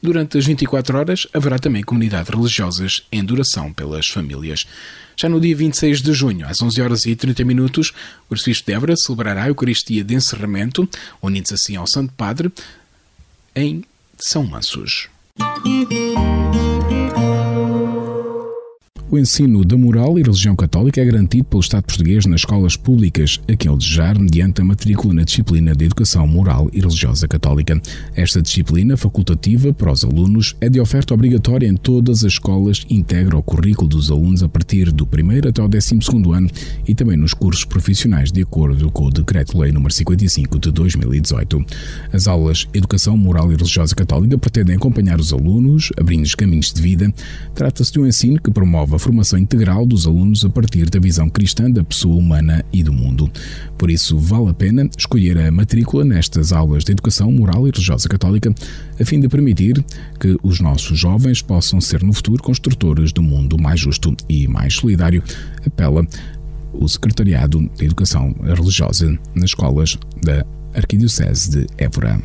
Durante 0.00 0.38
as 0.38 0.46
24 0.46 0.96
horas 0.96 1.26
haverá 1.32 1.58
também 1.58 1.82
comunidades 1.82 2.32
religiosas 2.32 3.04
em 3.10 3.24
duração 3.24 3.72
pelas 3.72 4.06
famílias. 4.06 4.64
Já 5.20 5.28
no 5.28 5.40
dia 5.40 5.56
26 5.56 6.00
de 6.00 6.12
junho, 6.12 6.46
às 6.46 6.62
11 6.62 6.80
horas 6.80 7.04
e 7.04 7.16
30 7.16 7.44
minutos, 7.44 7.92
o 8.30 8.34
Arcebispo 8.34 8.66
de 8.66 8.72
Évora 8.72 8.94
celebrará 8.96 9.42
a 9.42 9.48
Eucaristia 9.48 10.04
de 10.04 10.14
encerramento, 10.14 10.88
unindo-se 11.20 11.54
assim 11.54 11.74
ao 11.74 11.88
Santo 11.88 12.12
Padre, 12.16 12.52
em 13.52 13.82
São 14.16 14.46
Mansos. 14.46 15.08
O 19.10 19.18
ensino 19.18 19.64
da 19.64 19.74
moral 19.74 20.18
e 20.18 20.22
religião 20.22 20.54
católica 20.54 21.00
é 21.00 21.04
garantido 21.06 21.44
pelo 21.44 21.62
Estado 21.62 21.84
português 21.84 22.26
nas 22.26 22.42
escolas 22.42 22.76
públicas, 22.76 23.40
a 23.50 23.56
quem 23.56 23.70
ele 23.70 23.78
desejar, 23.78 24.18
mediante 24.18 24.60
a 24.60 24.64
matrícula 24.66 25.14
na 25.14 25.22
disciplina 25.22 25.74
de 25.74 25.86
Educação 25.86 26.26
Moral 26.26 26.68
e 26.74 26.80
Religiosa 26.80 27.26
Católica. 27.26 27.80
Esta 28.14 28.42
disciplina, 28.42 28.98
facultativa 28.98 29.72
para 29.72 29.90
os 29.90 30.04
alunos, 30.04 30.54
é 30.60 30.68
de 30.68 30.78
oferta 30.78 31.14
obrigatória 31.14 31.66
em 31.66 31.74
todas 31.74 32.18
as 32.18 32.32
escolas 32.34 32.84
integra 32.90 33.34
o 33.34 33.42
currículo 33.42 33.88
dos 33.88 34.10
alunos 34.10 34.42
a 34.42 34.48
partir 34.48 34.92
do 34.92 35.04
1 35.04 35.48
até 35.48 35.62
o 35.62 35.68
12 35.68 35.98
ano 36.30 36.50
e 36.86 36.94
também 36.94 37.16
nos 37.16 37.32
cursos 37.32 37.64
profissionais, 37.64 38.30
de 38.30 38.42
acordo 38.42 38.90
com 38.90 39.06
o 39.06 39.10
Decreto-Lei 39.10 39.72
nº 39.72 39.90
55 39.90 40.58
de 40.58 40.70
2018. 40.70 41.64
As 42.12 42.28
aulas 42.28 42.68
Educação 42.74 43.16
Moral 43.16 43.50
e 43.50 43.56
Religiosa 43.56 43.94
Católica 43.94 44.36
pretendem 44.36 44.76
acompanhar 44.76 45.18
os 45.18 45.32
alunos, 45.32 45.90
abrindo-lhes 45.98 46.34
caminhos 46.34 46.74
de 46.74 46.82
vida. 46.82 47.10
Trata-se 47.54 47.90
de 47.90 48.00
um 48.00 48.06
ensino 48.06 48.38
que 48.38 48.50
promove 48.50 48.97
a 48.98 49.00
formação 49.00 49.38
integral 49.38 49.86
dos 49.86 50.08
alunos 50.08 50.44
a 50.44 50.50
partir 50.50 50.90
da 50.90 50.98
visão 50.98 51.30
cristã 51.30 51.70
da 51.70 51.84
pessoa 51.84 52.16
humana 52.16 52.64
e 52.72 52.82
do 52.82 52.92
mundo. 52.92 53.30
Por 53.78 53.90
isso, 53.90 54.18
vale 54.18 54.50
a 54.50 54.54
pena 54.54 54.90
escolher 54.98 55.38
a 55.38 55.50
matrícula 55.52 56.04
nestas 56.04 56.52
aulas 56.52 56.82
de 56.82 56.90
educação 56.90 57.30
moral 57.30 57.66
e 57.66 57.70
religiosa 57.70 58.08
católica, 58.08 58.52
a 59.00 59.04
fim 59.04 59.20
de 59.20 59.28
permitir 59.28 59.84
que 60.18 60.36
os 60.42 60.60
nossos 60.60 60.98
jovens 60.98 61.40
possam 61.40 61.80
ser 61.80 62.02
no 62.02 62.12
futuro 62.12 62.42
construtores 62.42 63.12
do 63.12 63.22
mundo 63.22 63.56
mais 63.56 63.78
justo 63.78 64.16
e 64.28 64.48
mais 64.48 64.74
solidário, 64.74 65.22
apela 65.64 66.04
o 66.72 66.88
Secretariado 66.88 67.70
de 67.76 67.84
Educação 67.84 68.34
Religiosa 68.42 69.16
nas 69.34 69.50
escolas 69.50 69.96
da 70.24 70.44
Arquidiocese 70.74 71.50
de 71.50 71.66
Évora. 71.78 72.20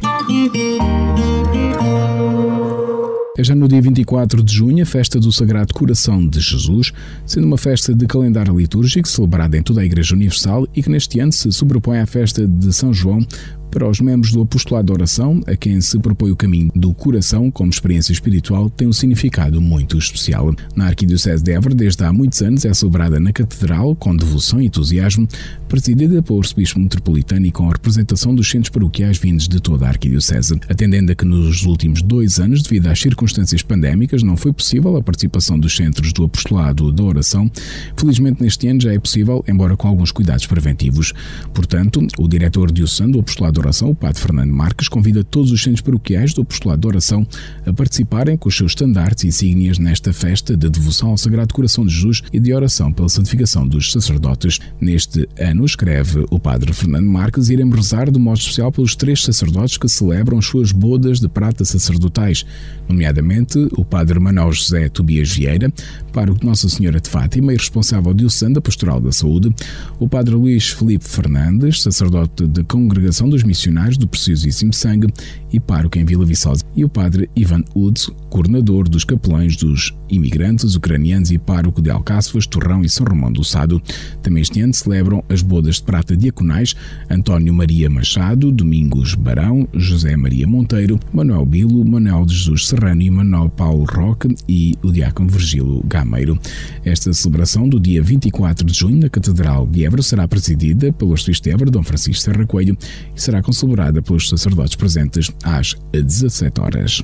É 3.35 3.43
já 3.43 3.55
no 3.55 3.67
dia 3.67 3.81
24 3.81 4.43
de 4.43 4.53
junho 4.53 4.83
a 4.83 4.85
festa 4.85 5.19
do 5.19 5.31
Sagrado 5.31 5.73
Coração 5.73 6.27
de 6.27 6.39
Jesus, 6.39 6.93
sendo 7.25 7.47
uma 7.47 7.57
festa 7.57 7.91
de 7.91 8.05
calendário 8.05 8.55
litúrgico 8.55 9.07
celebrada 9.07 9.57
em 9.57 9.63
toda 9.63 9.81
a 9.81 9.85
Igreja 9.85 10.13
Universal 10.13 10.67
e 10.75 10.83
que 10.83 10.89
neste 10.91 11.19
ano 11.19 11.31
se 11.31 11.51
sobrepõe 11.51 11.97
à 11.97 12.05
festa 12.05 12.47
de 12.47 12.71
São 12.71 12.93
João, 12.93 13.25
Para 13.73 13.89
os 13.89 13.99
membros 13.99 14.31
do 14.31 14.43
apostolado 14.43 14.85
de 14.85 14.93
oração, 14.93 15.41
a 15.47 15.55
quem 15.55 15.81
se 15.81 15.97
propõe 15.97 16.29
o 16.29 16.35
caminho 16.35 16.71
do 16.75 16.93
coração 16.93 17.49
como 17.49 17.71
experiência 17.71 18.13
espiritual, 18.13 18.69
tem 18.69 18.87
um 18.87 18.93
significado 18.93 19.59
muito 19.59 19.97
especial. 19.97 20.53
Na 20.75 20.85
Arquidiocese 20.85 21.43
de 21.43 21.53
Évora, 21.53 21.73
desde 21.73 22.03
há 22.03 22.13
muitos 22.13 22.39
anos, 22.43 22.65
é 22.65 22.73
celebrada 22.75 23.19
na 23.19 23.33
Catedral 23.33 23.95
com 23.95 24.15
devoção 24.15 24.61
e 24.61 24.67
entusiasmo, 24.67 25.27
presidida 25.67 26.21
pelo 26.21 26.37
Arcebispo 26.37 26.79
Metropolitano 26.79 27.47
e 27.47 27.51
com 27.51 27.67
a 27.67 27.71
representação 27.71 28.35
dos 28.35 28.47
centros 28.47 28.69
paroquiais 28.69 29.17
vindos 29.17 29.47
de 29.47 29.59
toda 29.59 29.87
a 29.87 29.89
Arquidiocese. 29.89 30.53
Atendendo 30.69 31.11
a 31.11 31.15
que 31.15 31.25
nos 31.25 31.63
últimos 31.63 32.03
dois 32.03 32.39
anos, 32.39 32.61
devido 32.61 32.85
às 32.85 32.99
circunstâncias 32.99 33.63
pandémicas, 33.63 34.21
não 34.21 34.37
foi 34.37 34.53
possível 34.53 34.95
a 34.97 35.01
participação 35.01 35.59
dos 35.59 35.75
centros 35.75 36.13
do 36.13 36.25
apostolado 36.25 36.91
da 36.91 37.03
oração, 37.03 37.49
felizmente 37.97 38.39
neste 38.39 38.67
ano 38.67 38.81
já 38.81 38.93
é 38.93 38.99
possível, 38.99 39.43
embora 39.47 39.75
com 39.75 39.87
alguns 39.87 40.11
cuidados 40.11 40.45
preventivos. 40.45 41.11
Portanto, 41.55 42.05
o 42.19 42.27
diretor 42.27 42.71
diocesano 42.71 43.13
do 43.13 43.19
apostolado 43.19 43.62
da 43.62 43.62
oração, 43.63 43.89
o 43.89 43.95
Padre 43.95 44.21
Fernando 44.21 44.51
Marques, 44.51 44.87
convida 44.87 45.23
todos 45.23 45.51
os 45.51 45.61
centros 45.61 45.81
paroquiais 45.81 46.33
do 46.33 46.41
apostolado 46.41 46.81
da 46.81 46.87
oração 46.87 47.25
a 47.65 47.73
participarem 47.73 48.37
com 48.37 48.49
os 48.49 48.55
seus 48.55 48.71
estandartes 48.71 49.23
e 49.23 49.27
insígnias 49.27 49.79
nesta 49.79 50.11
festa 50.11 50.55
de 50.55 50.69
devoção 50.69 51.09
ao 51.09 51.17
Sagrado 51.17 51.53
Coração 51.53 51.85
de 51.85 51.93
Jesus 51.93 52.21
e 52.31 52.39
de 52.39 52.53
oração 52.53 52.91
pela 52.91 53.09
santificação 53.09 53.67
dos 53.67 53.91
sacerdotes. 53.91 54.59
Neste 54.79 55.27
ano, 55.37 55.65
escreve 55.65 56.25
o 56.29 56.39
Padre 56.39 56.73
Fernando 56.73 57.07
Marques, 57.07 57.49
iremos 57.49 57.75
rezar 57.75 58.11
de 58.11 58.19
modo 58.19 58.39
especial 58.39 58.71
pelos 58.71 58.95
três 58.95 59.23
sacerdotes 59.23 59.77
que 59.77 59.87
celebram 59.87 60.39
as 60.39 60.45
suas 60.45 60.71
bodas 60.71 61.19
de 61.19 61.29
prata 61.29 61.63
sacerdotais, 61.63 62.45
nomeadamente 62.87 63.67
o 63.77 63.85
Padre 63.85 64.19
Manuel 64.19 64.51
José 64.51 64.89
Tobias 64.89 65.31
Vieira, 65.31 65.71
pároco 66.11 66.45
Nossa 66.45 66.67
Senhora 66.67 66.99
de 66.99 67.09
Fátima 67.09 67.53
e 67.53 67.57
responsável 67.57 68.13
diocesano 68.13 68.55
da 68.55 68.61
Pastoral 68.61 68.99
da 68.99 69.11
Saúde, 69.11 69.53
o 69.99 70.07
Padre 70.07 70.35
Luís 70.35 70.69
Felipe 70.69 71.07
Fernandes, 71.07 71.81
sacerdote 71.81 72.45
da 72.47 72.63
Congregação 72.63 73.29
dos 73.29 73.43
Missionários 73.53 73.97
do 73.97 74.07
Preciosíssimo 74.07 74.73
Sangue 74.73 75.13
e 75.53 75.59
pároco 75.59 75.99
em 75.99 76.03
Vila 76.03 76.25
Viçosa, 76.25 76.63
e 76.75 76.83
o 76.83 76.89
Padre 76.89 77.29
Ivan 77.35 77.63
Uds, 77.75 78.09
coordenador 78.31 78.89
dos 78.89 79.03
capelães 79.03 79.55
dos 79.55 79.93
imigrantes 80.09 80.73
ucranianos 80.73 81.29
e 81.29 81.37
pároco 81.37 81.79
de 81.79 81.91
Alcáçovas, 81.91 82.47
Torrão 82.47 82.81
e 82.81 82.89
São 82.89 83.05
Romão 83.05 83.31
do 83.31 83.43
Sado. 83.43 83.79
Também 84.23 84.41
este 84.41 84.59
ano 84.59 84.73
celebram 84.73 85.23
as 85.29 85.43
bodas 85.43 85.75
de 85.75 85.83
prata 85.83 86.17
diaconais 86.17 86.75
António 87.07 87.53
Maria 87.53 87.87
Machado, 87.91 88.51
Domingos 88.51 89.13
Barão, 89.13 89.67
José 89.75 90.17
Maria 90.17 90.47
Monteiro, 90.47 90.99
Manuel 91.13 91.45
Bilo, 91.45 91.85
Manuel 91.85 92.25
de 92.25 92.33
Jesus 92.33 92.67
Serrano 92.67 93.03
e 93.03 93.11
Manuel 93.11 93.49
Paulo 93.49 93.85
Roque 93.85 94.33
e 94.49 94.75
o 94.81 94.91
diácono 94.91 95.29
Virgílio 95.29 95.83
Gameiro. 95.85 96.39
Esta 96.83 97.13
celebração 97.13 97.69
do 97.69 97.79
dia 97.79 98.01
24 98.01 98.65
de 98.65 98.73
junho 98.73 98.99
na 98.99 99.09
Catedral 99.09 99.67
de 99.67 99.85
Évora 99.85 100.01
será 100.01 100.27
presidida 100.27 100.91
pelo 100.91 101.11
arcebispo 101.11 101.43
de 101.43 101.51
Évora, 101.51 101.69
Dom 101.69 101.83
Francisco 101.83 102.23
Serra 102.23 102.47
Coelho, 102.47 102.75
e 103.15 103.21
será 103.21 103.42
concelebrada 103.43 104.01
pelos 104.01 104.29
sacerdotes 104.29 104.75
presentes 104.75 105.31
às 105.43 105.75
17 105.91 106.61
horas. 106.61 107.03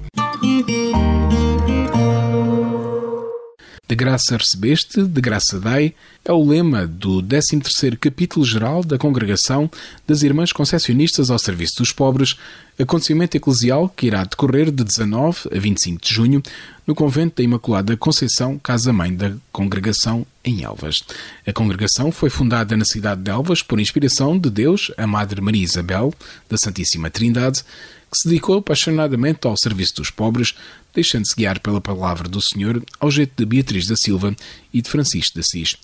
De 3.89 3.95
graça 3.95 4.37
recebeste, 4.37 5.01
de 5.01 5.19
graça 5.19 5.59
dai, 5.59 5.95
é 6.23 6.31
o 6.31 6.47
lema 6.47 6.85
do 6.85 7.23
13º 7.23 7.97
capítulo 7.97 8.45
geral 8.45 8.83
da 8.83 8.99
Congregação 8.99 9.67
das 10.05 10.21
Irmãs 10.21 10.51
Concessionistas 10.51 11.31
ao 11.31 11.39
Serviço 11.39 11.77
dos 11.79 11.91
Pobres, 11.91 12.35
acontecimento 12.77 13.35
eclesial 13.35 13.89
que 13.89 14.05
irá 14.05 14.23
decorrer 14.23 14.69
de 14.69 14.83
19 14.83 15.49
a 15.51 15.59
25 15.59 16.05
de 16.05 16.13
junho 16.13 16.43
no 16.85 16.93
convento 16.93 17.37
da 17.37 17.43
Imaculada 17.43 17.97
Conceição, 17.97 18.59
casa-mãe 18.59 19.11
da 19.11 19.33
congregação 19.51 20.23
em 20.45 20.61
Elvas. 20.61 21.03
A 21.47 21.51
congregação 21.51 22.11
foi 22.11 22.29
fundada 22.29 22.77
na 22.77 22.85
cidade 22.85 23.23
de 23.23 23.31
Elvas 23.31 23.63
por 23.63 23.79
inspiração 23.79 24.37
de 24.37 24.51
Deus, 24.51 24.91
a 24.99 25.07
Madre 25.07 25.41
Maria 25.41 25.63
Isabel, 25.63 26.13
da 26.47 26.57
Santíssima 26.57 27.09
Trindade, 27.09 27.63
que 28.11 28.17
se 28.17 28.27
dedicou 28.27 28.57
apaixonadamente 28.57 29.47
ao 29.47 29.55
serviço 29.57 29.95
dos 29.95 30.09
pobres, 30.09 30.53
deixando-se 30.93 31.35
guiar 31.35 31.59
pela 31.59 31.79
palavra 31.79 32.27
do 32.27 32.41
Senhor 32.41 32.83
ao 32.99 33.11
jeito 33.11 33.33
de 33.37 33.45
Beatriz 33.45 33.87
da 33.87 33.95
Silva 33.95 34.35
e 34.73 34.81
de 34.81 34.89
Francisco 34.89 35.35
de 35.35 35.41
Assis. 35.41 35.77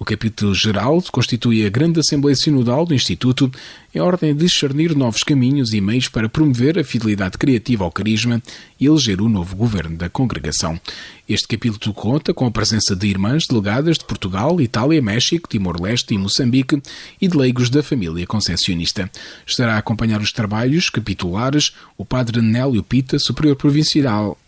O 0.00 0.04
capítulo 0.04 0.54
geral 0.54 1.02
constitui 1.10 1.66
a 1.66 1.68
grande 1.68 1.98
Assembleia 1.98 2.36
Sinodal 2.36 2.86
do 2.86 2.94
Instituto 2.94 3.50
em 3.92 3.98
ordem 3.98 4.32
de 4.32 4.44
discernir 4.44 4.94
novos 4.94 5.24
caminhos 5.24 5.72
e 5.72 5.80
meios 5.80 6.08
para 6.08 6.28
promover 6.28 6.78
a 6.78 6.84
fidelidade 6.84 7.36
criativa 7.36 7.82
ao 7.82 7.90
carisma 7.90 8.40
e 8.78 8.86
eleger 8.86 9.20
o 9.20 9.28
novo 9.28 9.56
governo 9.56 9.96
da 9.96 10.08
congregação. 10.08 10.80
Este 11.28 11.48
capítulo 11.48 11.92
conta 11.92 12.32
com 12.32 12.46
a 12.46 12.50
presença 12.50 12.94
de 12.94 13.08
irmãs 13.08 13.48
delegadas 13.48 13.98
de 13.98 14.04
Portugal, 14.04 14.60
Itália, 14.60 15.02
México, 15.02 15.48
Timor-Leste 15.48 16.14
e 16.14 16.18
Moçambique 16.18 16.80
e 17.20 17.26
de 17.26 17.36
leigos 17.36 17.68
da 17.68 17.82
família 17.82 18.24
concessionista. 18.24 19.10
Estará 19.44 19.74
a 19.74 19.78
acompanhar 19.78 20.20
os 20.20 20.30
trabalhos 20.30 20.88
capitulares 20.90 21.72
o 21.96 22.04
padre 22.04 22.40
Nélio 22.40 22.84
Pita, 22.84 23.18
superior 23.18 23.56
provincial, 23.56 24.38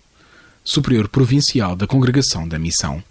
superior 0.63 1.09
provincial 1.09 1.75
da 1.75 1.89
Congregação 1.89 2.47
da 2.47 2.57
Missão. 2.57 3.03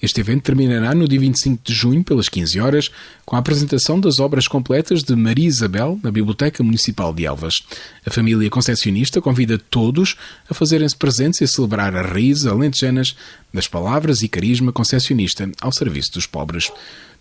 Este 0.00 0.20
evento 0.20 0.42
terminará 0.42 0.94
no 0.94 1.08
dia 1.08 1.18
25 1.18 1.62
de 1.64 1.72
junho, 1.72 2.04
pelas 2.04 2.28
15 2.28 2.60
horas, 2.60 2.90
com 3.24 3.34
a 3.34 3.38
apresentação 3.38 3.98
das 3.98 4.20
obras 4.20 4.46
completas 4.46 5.02
de 5.02 5.16
Maria 5.16 5.46
Isabel 5.46 5.98
na 6.02 6.10
Biblioteca 6.10 6.62
Municipal 6.62 7.14
de 7.14 7.24
Elvas. 7.24 7.62
A 8.04 8.10
família 8.10 8.50
concessionista 8.50 9.22
convida 9.22 9.58
todos 9.58 10.14
a 10.50 10.54
fazerem-se 10.54 10.94
presentes 10.94 11.40
e 11.40 11.48
celebrar 11.48 11.96
as 11.96 12.10
raízes 12.10 12.46
alentejanas 12.46 13.16
das 13.52 13.66
palavras 13.66 14.22
e 14.22 14.28
carisma 14.28 14.70
concessionista 14.70 15.50
ao 15.62 15.72
serviço 15.72 16.12
dos 16.12 16.26
pobres. 16.26 16.70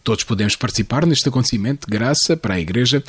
Todos 0.04 0.26
podemos 0.26 0.58
participar 0.58 1.06
neste 1.06 1.30
acontecimento 1.30 1.88
de 1.90 1.98
graça 1.98 2.36
para 2.36 2.56
a 2.56 2.60
Igreja, 2.60 3.02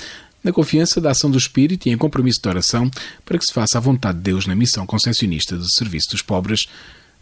na 0.45 0.53
confiança 0.53 1.01
da 1.01 1.11
ação 1.11 1.29
do 1.29 1.37
Espírito 1.37 1.89
e 1.89 1.93
em 1.93 1.99
compromisso 1.99 2.41
de 2.41 2.49
oração 2.49 2.89
para 3.25 3.37
que 3.37 3.45
se 3.45 3.53
faça 3.53 3.79
a 3.79 3.81
vontade 3.81 4.19
de 4.19 4.25
Deus 4.25 4.47
na 4.47 4.55
missão 4.55 4.87
concessionista 4.87 5.57
do 5.57 5.69
serviço 5.69 6.11
dos 6.13 6.23
pobres 6.23 6.69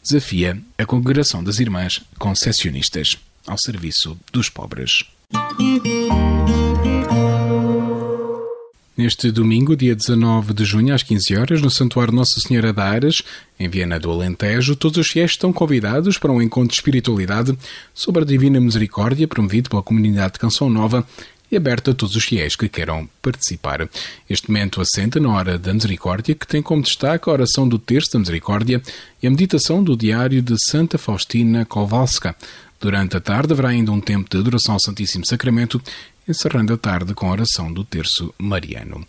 desafia 0.04 0.60
a 0.76 0.84
Congregação 0.84 1.42
das 1.42 1.58
Irmãs 1.58 2.02
Concessionistas 2.18 3.16
ao 3.46 3.56
serviço 3.58 4.18
dos 4.30 4.50
pobres. 4.50 5.04
Neste 8.96 9.32
domingo, 9.32 9.74
dia 9.74 9.96
19 9.96 10.52
de 10.52 10.64
junho, 10.64 10.94
às 10.94 11.02
15 11.02 11.36
horas, 11.36 11.62
no 11.62 11.70
Santuário 11.70 12.14
Nossa 12.14 12.38
Senhora 12.38 12.72
da 12.72 12.84
Aras, 12.84 13.22
em 13.58 13.68
Viana 13.68 13.98
do 13.98 14.10
Alentejo, 14.10 14.76
todos 14.76 14.98
os 14.98 15.08
fiéis 15.08 15.32
estão 15.32 15.52
convidados 15.52 16.16
para 16.16 16.30
um 16.30 16.40
encontro 16.40 16.68
de 16.68 16.74
espiritualidade 16.74 17.58
sobre 17.92 18.22
a 18.22 18.26
Divina 18.26 18.60
Misericórdia 18.60 19.26
promovido 19.26 19.70
pela 19.70 19.82
comunidade 19.82 20.34
de 20.34 20.38
Canção 20.38 20.70
Nova 20.70 21.04
aberto 21.56 21.90
a 21.90 21.94
todos 21.94 22.16
os 22.16 22.24
fiéis 22.24 22.56
que 22.56 22.68
queiram 22.68 23.08
participar. 23.22 23.88
Este 24.28 24.48
momento 24.48 24.80
assenta 24.80 25.18
na 25.20 25.30
Hora 25.30 25.58
da 25.58 25.72
Misericórdia, 25.72 26.34
que 26.34 26.46
tem 26.46 26.62
como 26.62 26.82
destaque 26.82 27.28
a 27.28 27.32
oração 27.32 27.68
do 27.68 27.78
Terço 27.78 28.12
da 28.12 28.18
Misericórdia 28.18 28.82
e 29.22 29.26
a 29.26 29.30
meditação 29.30 29.82
do 29.82 29.96
Diário 29.96 30.42
de 30.42 30.54
Santa 30.58 30.98
Faustina 30.98 31.64
Kowalska. 31.64 32.34
Durante 32.80 33.16
a 33.16 33.20
tarde 33.20 33.52
haverá 33.52 33.70
ainda 33.70 33.92
um 33.92 34.00
tempo 34.00 34.28
de 34.28 34.36
adoração 34.36 34.74
ao 34.74 34.80
Santíssimo 34.80 35.24
Sacramento, 35.26 35.80
encerrando 36.28 36.72
a 36.72 36.76
tarde 36.76 37.14
com 37.14 37.28
a 37.28 37.32
oração 37.32 37.72
do 37.72 37.84
Terço 37.84 38.34
Mariano. 38.38 39.06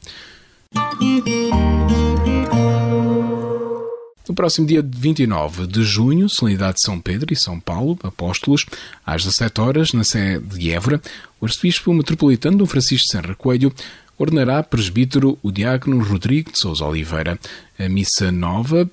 No 4.27 4.33
próximo 4.33 4.65
dia 4.65 4.83
29 4.83 5.67
de 5.67 5.83
junho, 5.83 6.27
solenidade 6.27 6.77
de 6.77 6.81
São 6.81 6.99
Pedro 6.99 7.31
e 7.31 7.35
São 7.35 7.59
Paulo, 7.59 7.97
apóstolos, 8.01 8.65
às 9.05 9.23
17 9.23 9.61
horas, 9.61 9.93
na 9.93 10.03
sede 10.03 10.43
de 10.57 10.71
Évora, 10.71 10.99
o 11.39 11.45
arcebispo 11.45 11.93
metropolitano 11.93 12.57
Dom 12.57 12.65
Francisco 12.65 13.07
Serra 13.11 13.35
Coelho 13.35 13.71
ordenará 14.17 14.63
presbítero 14.63 15.37
o 15.43 15.51
diácono 15.51 16.03
Rodrigo 16.03 16.51
de 16.51 16.59
Sousa 16.59 16.85
Oliveira. 16.85 17.37
A 17.77 17.87
missa 17.87 18.31
nova, 18.31 18.89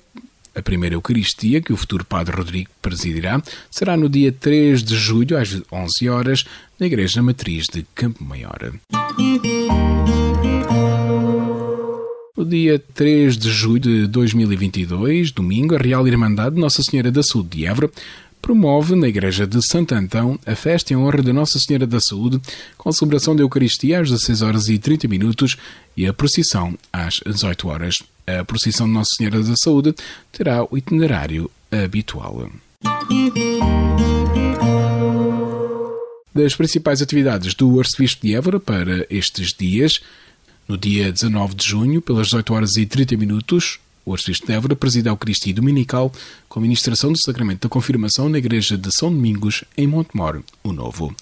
a 0.55 0.61
primeira 0.61 0.95
Eucaristia, 0.95 1.61
que 1.61 1.73
o 1.73 1.77
futuro 1.77 2.05
Padre 2.05 2.35
Rodrigo 2.35 2.69
presidirá, 2.81 3.41
será 3.71 3.97
no 3.97 4.07
dia 4.07 4.31
3 4.31 4.83
de 4.83 4.95
julho, 4.95 5.37
às 5.37 5.59
11 5.71 6.09
horas, 6.09 6.45
na 6.79 6.85
Igreja 6.85 7.23
Matriz 7.23 7.65
de 7.73 7.83
Campo 7.95 8.23
Maior. 8.23 8.73
No 12.43 12.49
dia 12.49 12.77
3 12.93 13.37
de 13.37 13.49
julho 13.49 13.79
de 13.79 14.07
2022, 14.07 15.31
domingo, 15.31 15.75
a 15.75 15.77
Real 15.77 16.05
Irmandade 16.05 16.59
Nossa 16.59 16.83
Senhora 16.83 17.09
da 17.09 17.23
Saúde 17.23 17.51
de 17.51 17.65
Évora 17.65 17.89
promove 18.41 18.95
na 18.95 19.07
Igreja 19.07 19.47
de 19.47 19.65
Santo 19.65 19.95
Antão 19.95 20.37
a 20.45 20.53
festa 20.53 20.91
em 20.91 20.97
honra 20.97 21.23
de 21.23 21.31
Nossa 21.31 21.57
Senhora 21.57 21.87
da 21.87 22.01
Saúde, 22.01 22.41
com 22.77 22.89
a 22.89 22.91
celebração 22.91 23.33
da 23.33 23.43
Eucaristia 23.43 24.01
às 24.01 24.09
16 24.09 24.41
horas 24.41 24.67
e 24.67 24.77
30 24.77 25.07
minutos 25.07 25.55
e 25.95 26.05
a 26.05 26.11
procissão 26.11 26.77
às 26.91 27.21
18 27.25 27.65
horas. 27.69 28.03
A 28.27 28.43
procissão 28.43 28.87
de 28.87 28.93
Nossa 28.93 29.11
Senhora 29.15 29.41
da 29.41 29.55
Saúde 29.55 29.95
terá 30.29 30.65
o 30.69 30.77
itinerário 30.77 31.49
habitual. 31.71 32.51
Das 36.35 36.55
principais 36.57 37.01
atividades 37.01 37.53
do 37.53 37.79
Arcebispo 37.79 38.27
de 38.27 38.35
Évora 38.35 38.59
para 38.59 39.07
estes 39.09 39.53
dias, 39.57 40.01
no 40.67 40.77
dia 40.77 41.11
19 41.11 41.55
de 41.55 41.65
junho, 41.67 42.01
pelas 42.01 42.27
18 42.27 42.53
horas 42.53 42.77
e 42.77 42.85
30 42.85 43.17
minutos, 43.17 43.79
O 44.05 44.11
arcebispo 44.11 44.47
de 44.47 44.53
Évora 44.53 44.75
preside 44.75 45.07
a 45.07 45.11
Eucaristia 45.13 45.53
Dominical 45.53 46.11
com 46.49 46.59
a 46.59 46.61
ministração 46.61 47.11
do 47.11 47.17
Sacramento 47.17 47.61
da 47.61 47.69
Confirmação 47.69 48.27
na 48.27 48.37
Igreja 48.37 48.77
de 48.77 48.93
São 48.93 49.09
Domingos, 49.09 49.63
em 49.77 49.87
Montemor, 49.87 50.43
o 50.61 50.73
Novo. 50.73 51.15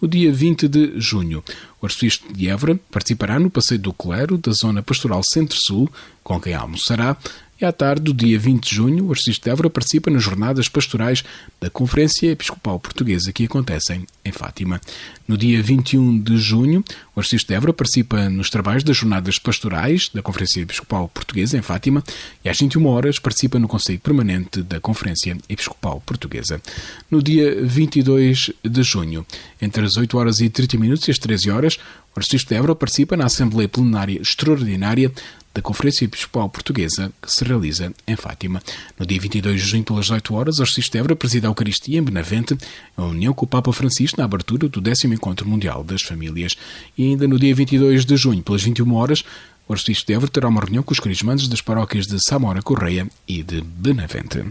No 0.00 0.06
dia 0.06 0.32
20 0.32 0.68
de 0.68 1.00
junho, 1.00 1.42
o 1.82 1.86
arcebispo 1.86 2.32
de 2.32 2.48
Évora 2.48 2.78
participará 2.92 3.40
no 3.40 3.50
Passeio 3.50 3.80
do 3.80 3.92
Clero 3.92 4.38
da 4.38 4.52
Zona 4.52 4.84
Pastoral 4.84 5.20
Centro-Sul, 5.24 5.90
com 6.22 6.40
quem 6.40 6.54
almoçará 6.54 7.16
e 7.60 7.64
à 7.64 7.72
tarde 7.72 8.02
do 8.02 8.14
dia 8.14 8.38
20 8.38 8.62
de 8.62 8.74
junho, 8.74 9.06
o 9.06 9.10
Arcebispo 9.10 9.44
de 9.44 9.50
Évora 9.50 9.68
participa 9.68 10.10
nas 10.10 10.22
jornadas 10.22 10.68
pastorais 10.68 11.24
da 11.60 11.68
Conferência 11.68 12.30
Episcopal 12.30 12.78
Portuguesa 12.78 13.32
que 13.32 13.44
acontecem 13.44 14.06
em 14.24 14.30
Fátima. 14.30 14.80
No 15.26 15.36
dia 15.36 15.60
21 15.60 16.20
de 16.20 16.38
junho, 16.38 16.84
o 17.16 17.20
Arcebispo 17.20 17.48
de 17.48 17.54
Évora 17.54 17.72
participa 17.72 18.28
nos 18.30 18.48
trabalhos 18.48 18.84
das 18.84 18.96
jornadas 18.96 19.40
pastorais 19.40 20.08
da 20.14 20.22
Conferência 20.22 20.60
Episcopal 20.60 21.08
Portuguesa 21.08 21.58
em 21.58 21.62
Fátima 21.62 22.04
e 22.44 22.48
às 22.48 22.58
21 22.60 22.86
horas 22.86 23.18
participa 23.18 23.58
no 23.58 23.66
Conselho 23.66 23.98
Permanente 23.98 24.62
da 24.62 24.78
Conferência 24.78 25.36
Episcopal 25.48 26.00
Portuguesa. 26.06 26.62
No 27.10 27.20
dia 27.20 27.60
22 27.64 28.52
de 28.62 28.82
junho, 28.84 29.26
entre 29.60 29.84
as 29.84 29.96
8 29.96 30.16
horas 30.16 30.38
e 30.38 30.48
30 30.48 30.78
minutos 30.78 31.08
e 31.08 31.10
as 31.10 31.18
13 31.18 31.50
horas, 31.50 31.78
o 32.14 32.20
Arcebispo 32.20 32.50
de 32.50 32.56
Évora 32.56 32.74
participa 32.74 33.16
na 33.16 33.26
Assembleia 33.26 33.68
Plenária 33.68 34.20
Extraordinária 34.20 35.12
da 35.58 35.62
Conferência 35.62 36.04
Episcopal 36.04 36.48
Portuguesa, 36.48 37.12
que 37.20 37.30
se 37.30 37.44
realiza 37.44 37.92
em 38.06 38.14
Fátima. 38.14 38.62
No 38.98 39.04
dia 39.04 39.20
22 39.20 39.60
de 39.60 39.66
junho, 39.66 39.82
pelas 39.82 40.08
8 40.08 40.34
horas, 40.34 40.56
de 40.56 40.98
Évora 40.98 41.16
preside 41.16 41.46
a 41.46 41.50
Eucaristia 41.50 41.98
em 41.98 42.02
Benavente, 42.02 42.56
a 42.96 43.04
união 43.04 43.34
com 43.34 43.44
o 43.44 43.48
Papa 43.48 43.72
Francisco 43.72 44.18
na 44.18 44.24
abertura 44.24 44.68
do 44.68 44.80
10 44.80 45.06
Encontro 45.06 45.48
Mundial 45.48 45.82
das 45.82 46.02
Famílias. 46.02 46.56
E 46.96 47.04
ainda 47.04 47.26
no 47.26 47.38
dia 47.38 47.54
22 47.54 48.04
de 48.04 48.16
junho, 48.16 48.42
pelas 48.42 48.62
21 48.62 48.94
horas, 48.94 49.24
o 49.66 49.72
Arcebispo 49.72 50.06
de 50.06 50.14
Évora 50.14 50.30
terá 50.30 50.48
uma 50.48 50.60
reunião 50.60 50.82
com 50.82 50.92
os 50.92 51.00
carismandos 51.00 51.48
das 51.48 51.60
paróquias 51.60 52.06
de 52.06 52.22
Samora 52.22 52.62
Correia 52.62 53.08
e 53.26 53.42
de 53.42 53.60
Benavente. 53.60 54.44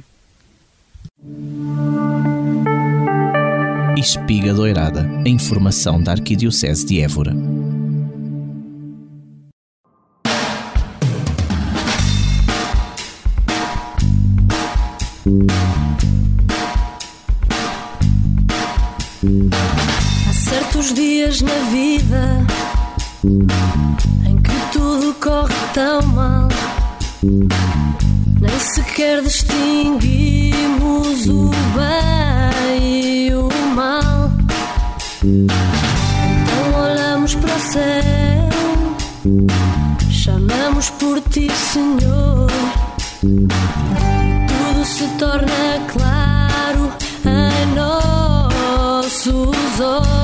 Espiga 3.97 4.53
Doirada, 4.53 5.09
a 5.25 5.29
informação 5.29 6.01
da 6.03 6.11
Arquidiocese 6.11 6.85
de 6.85 6.99
Évora. 6.99 7.33
Há 20.29 20.33
certos 20.33 20.93
dias 20.93 21.41
na 21.41 21.51
vida 21.69 22.47
em 24.25 24.37
que 24.37 24.53
tudo 24.71 25.13
corre 25.15 25.53
tão 25.73 26.01
mal, 26.13 26.47
nem 27.21 28.57
sequer 28.57 29.21
distinguimos 29.21 31.27
o 31.27 31.51
bem 31.75 33.27
e 33.27 33.33
o 33.33 33.49
mal. 33.75 34.31
Então 35.25 36.83
olhamos 36.83 37.35
para 37.35 37.53
o 37.53 37.59
céu, 37.59 38.49
chamamos 40.09 40.89
por 40.91 41.19
ti, 41.19 41.51
Senhor. 41.51 42.49
Se 44.87 45.05
torna 45.19 45.85
claro 45.91 46.93
em 47.25 47.75
nossos 47.75 49.53
olhos. 49.81 50.16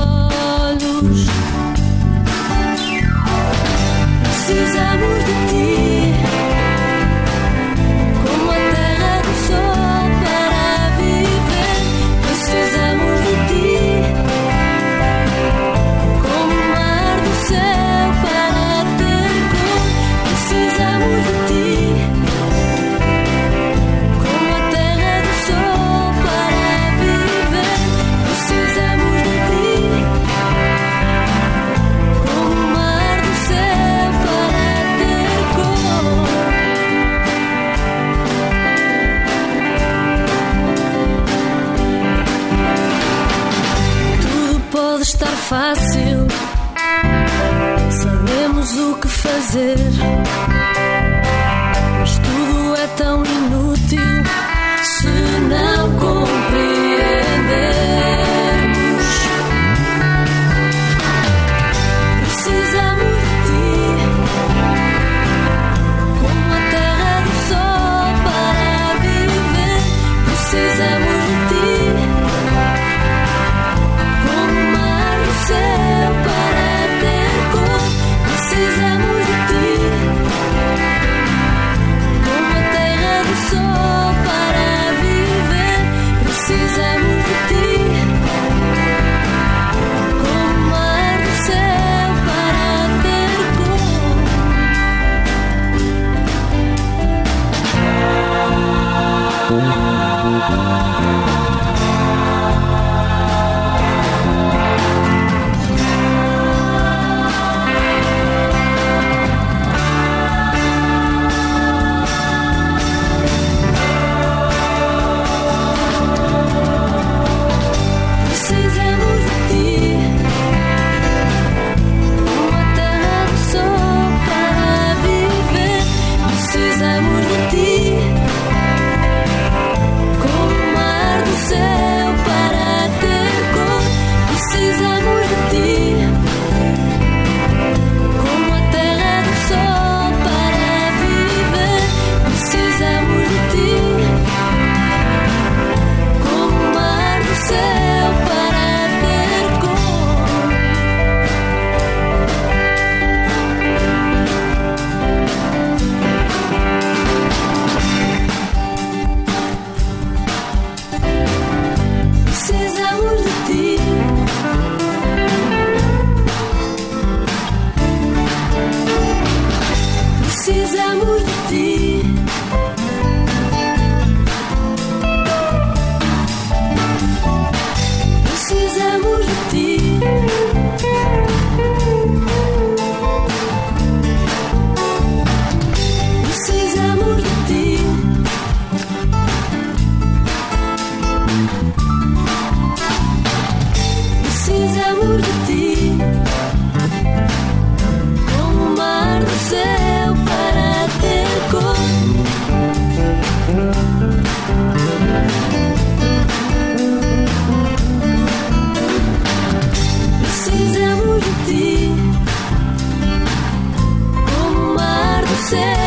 myself 215.44 215.83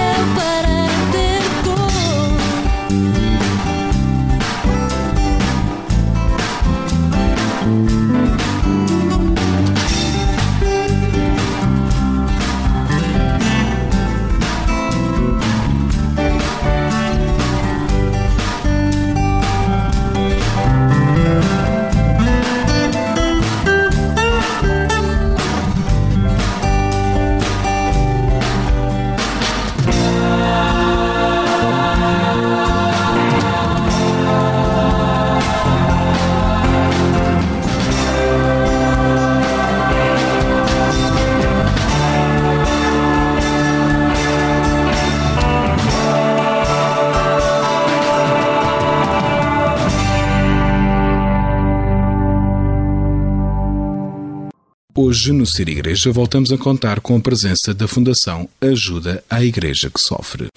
Hoje, 55.28 55.34
no 55.34 55.46
Ser 55.46 55.68
Igreja, 55.68 56.10
voltamos 56.10 56.54
a 56.54 56.58
contar 56.58 57.02
com 57.02 57.18
a 57.18 57.20
presença 57.20 57.74
da 57.74 57.86
Fundação 57.86 58.48
Ajuda 58.62 59.22
à 59.30 59.44
Igreja 59.44 59.90
que 59.94 60.00
Sofre. 60.00 60.48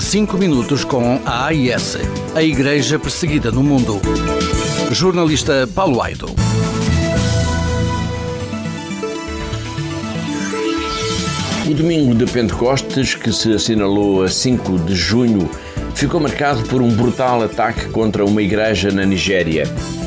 5 0.00 0.38
minutos 0.38 0.84
com 0.84 1.20
a 1.26 1.46
AIS, 1.46 1.96
a 2.36 2.42
Igreja 2.44 3.00
Perseguida 3.00 3.50
no 3.50 3.64
Mundo. 3.64 4.00
Jornalista 4.92 5.68
Paulo 5.74 6.00
Aido. 6.00 6.26
O 11.68 11.74
domingo 11.74 12.14
de 12.14 12.30
Pentecostes, 12.30 13.16
que 13.16 13.32
se 13.32 13.54
assinalou 13.54 14.22
a 14.22 14.28
5 14.28 14.78
de 14.84 14.94
junho, 14.94 15.50
ficou 15.96 16.20
marcado 16.20 16.62
por 16.68 16.80
um 16.80 16.94
brutal 16.94 17.42
ataque 17.42 17.88
contra 17.88 18.24
uma 18.24 18.40
igreja 18.40 18.92
na 18.92 19.04
Nigéria. 19.04 19.64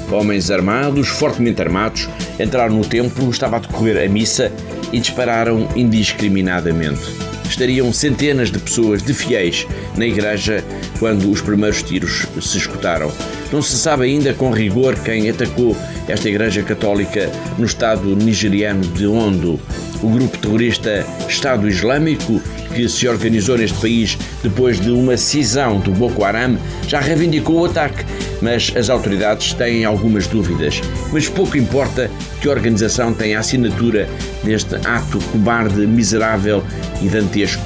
Homens 0.10 0.49
armados, 0.49 1.10
fortemente 1.10 1.62
armados, 1.62 2.08
entraram 2.39 2.76
no 2.76 2.86
templo, 2.86 3.30
estava 3.30 3.58
a 3.58 3.60
decorrer 3.60 4.04
a 4.04 4.10
missa 4.10 4.52
e 4.91 5.00
dispararam 5.00 5.67
indiscriminadamente. 5.76 7.02
Estariam 7.47 7.91
centenas 7.93 8.52
de 8.52 8.60
pessoas, 8.60 9.02
de 9.02 9.13
fiéis, 9.13 9.65
na 9.95 10.06
igreja 10.06 10.63
quando 11.00 11.32
os 11.32 11.41
primeiros 11.41 11.82
tiros 11.82 12.28
se 12.41 12.58
escutaram. 12.58 13.12
Não 13.52 13.62
se 13.62 13.78
sabe 13.78 14.06
ainda 14.06 14.34
com 14.34 14.52
rigor 14.52 14.95
quem 15.00 15.30
atacou 15.30 15.76
esta 16.08 16.28
igreja 16.28 16.62
católica 16.63 17.32
no 17.58 17.65
estado 17.65 18.15
nigeriano 18.15 18.82
de 18.82 19.08
Ondo. 19.08 19.60
O 20.01 20.10
grupo 20.10 20.38
terrorista 20.38 21.05
Estado 21.27 21.67
Islâmico, 21.67 22.39
que 22.73 22.88
se 22.88 23.07
organizou 23.07 23.57
neste 23.57 23.79
país 23.79 24.17
depois 24.43 24.79
de 24.79 24.91
uma 24.91 25.17
cisão 25.17 25.79
do 25.79 25.91
Boko 25.91 26.23
Haram, 26.23 26.57
já 26.88 26.99
reivindicou 26.99 27.62
o 27.62 27.65
ataque, 27.65 28.05
mas 28.41 28.71
as 28.75 28.89
autoridades 28.89 29.53
têm 29.53 29.86
algumas 29.86 30.27
dúvidas. 30.27 30.81
Mas 31.12 31.27
pouco 31.27 31.57
importa 31.57 32.12
que 32.39 32.47
a 32.47 32.51
organização 32.51 33.13
tenha 33.13 33.39
assinatura 33.39 34.07
neste 34.43 34.75
ato 34.75 35.19
cobarde, 35.31 35.88
miserável 35.88 36.63
e 37.01 37.10
dantesco. 37.10 37.63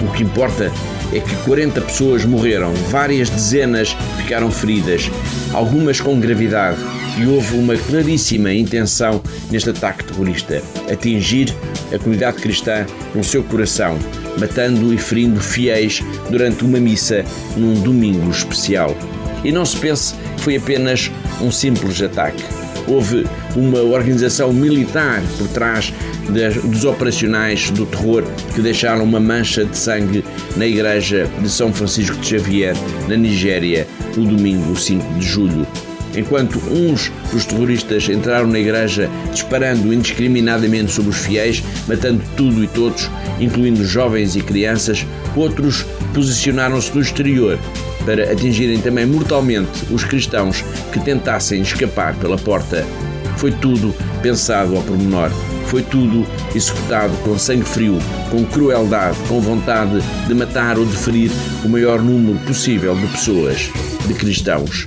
O 0.00 0.10
que 0.12 0.22
importa 0.22 0.72
é 1.12 1.20
que 1.20 1.36
40 1.44 1.80
pessoas 1.82 2.24
morreram, 2.24 2.72
várias 2.90 3.28
dezenas 3.28 3.94
ficaram 4.16 4.50
feridas, 4.50 5.10
algumas 5.52 6.00
com 6.00 6.18
gravidade, 6.18 6.78
e 7.18 7.26
houve 7.26 7.56
uma 7.56 7.76
claríssima 7.76 8.52
intenção 8.52 9.22
neste 9.50 9.70
ataque 9.70 10.04
terrorista: 10.04 10.62
atingir 10.90 11.54
a 11.92 11.98
comunidade 11.98 12.38
cristã 12.38 12.86
no 13.14 13.22
seu 13.22 13.42
coração, 13.42 13.98
matando 14.38 14.92
e 14.92 14.98
ferindo 14.98 15.40
fiéis 15.40 16.02
durante 16.30 16.64
uma 16.64 16.80
missa 16.80 17.24
num 17.56 17.74
domingo 17.80 18.30
especial. 18.30 18.96
E 19.44 19.50
não 19.50 19.64
se 19.64 19.76
pense 19.76 20.14
que 20.36 20.42
foi 20.42 20.56
apenas 20.56 21.10
um 21.40 21.50
simples 21.50 22.00
ataque. 22.00 22.42
Houve 22.86 23.26
uma 23.54 23.80
organização 23.80 24.52
militar 24.52 25.22
por 25.38 25.46
trás 25.48 25.92
dos 26.64 26.84
operacionais 26.84 27.70
do 27.70 27.86
terror 27.86 28.24
que 28.54 28.60
deixaram 28.60 29.04
uma 29.04 29.20
mancha 29.20 29.64
de 29.64 29.76
sangue 29.76 30.24
na 30.56 30.66
igreja 30.66 31.28
de 31.40 31.48
São 31.48 31.72
Francisco 31.72 32.16
de 32.16 32.26
Xavier, 32.26 32.74
na 33.08 33.16
Nigéria, 33.16 33.86
no 34.16 34.24
domingo 34.24 34.76
5 34.76 35.14
de 35.14 35.26
julho. 35.26 35.66
Enquanto 36.14 36.58
uns 36.70 37.10
dos 37.32 37.46
terroristas 37.46 38.08
entraram 38.08 38.46
na 38.46 38.58
igreja 38.58 39.08
disparando 39.32 39.92
indiscriminadamente 39.92 40.92
sobre 40.92 41.10
os 41.10 41.18
fiéis, 41.18 41.62
matando 41.88 42.22
tudo 42.36 42.62
e 42.62 42.66
todos, 42.66 43.10
incluindo 43.40 43.84
jovens 43.84 44.36
e 44.36 44.42
crianças, 44.42 45.06
outros 45.34 45.86
posicionaram-se 46.14 46.94
no 46.94 47.00
exterior 47.00 47.58
para 48.04 48.30
atingirem 48.32 48.80
também 48.80 49.06
mortalmente 49.06 49.86
os 49.90 50.04
cristãos 50.04 50.62
que 50.92 51.00
tentassem 51.00 51.62
escapar 51.62 52.14
pela 52.16 52.36
porta. 52.36 52.84
Foi 53.36 53.50
tudo 53.50 53.94
pensado 54.20 54.76
ao 54.76 54.82
pormenor. 54.82 55.30
Foi 55.66 55.82
tudo 55.82 56.26
executado 56.54 57.16
com 57.24 57.38
sangue 57.38 57.64
frio, 57.64 57.98
com 58.30 58.44
crueldade, 58.44 59.16
com 59.26 59.40
vontade 59.40 60.00
de 60.26 60.34
matar 60.34 60.78
ou 60.78 60.84
de 60.84 60.96
ferir 60.96 61.30
o 61.64 61.68
maior 61.68 62.02
número 62.02 62.38
possível 62.40 62.94
de 62.94 63.06
pessoas, 63.06 63.70
de 64.06 64.12
cristãos. 64.12 64.86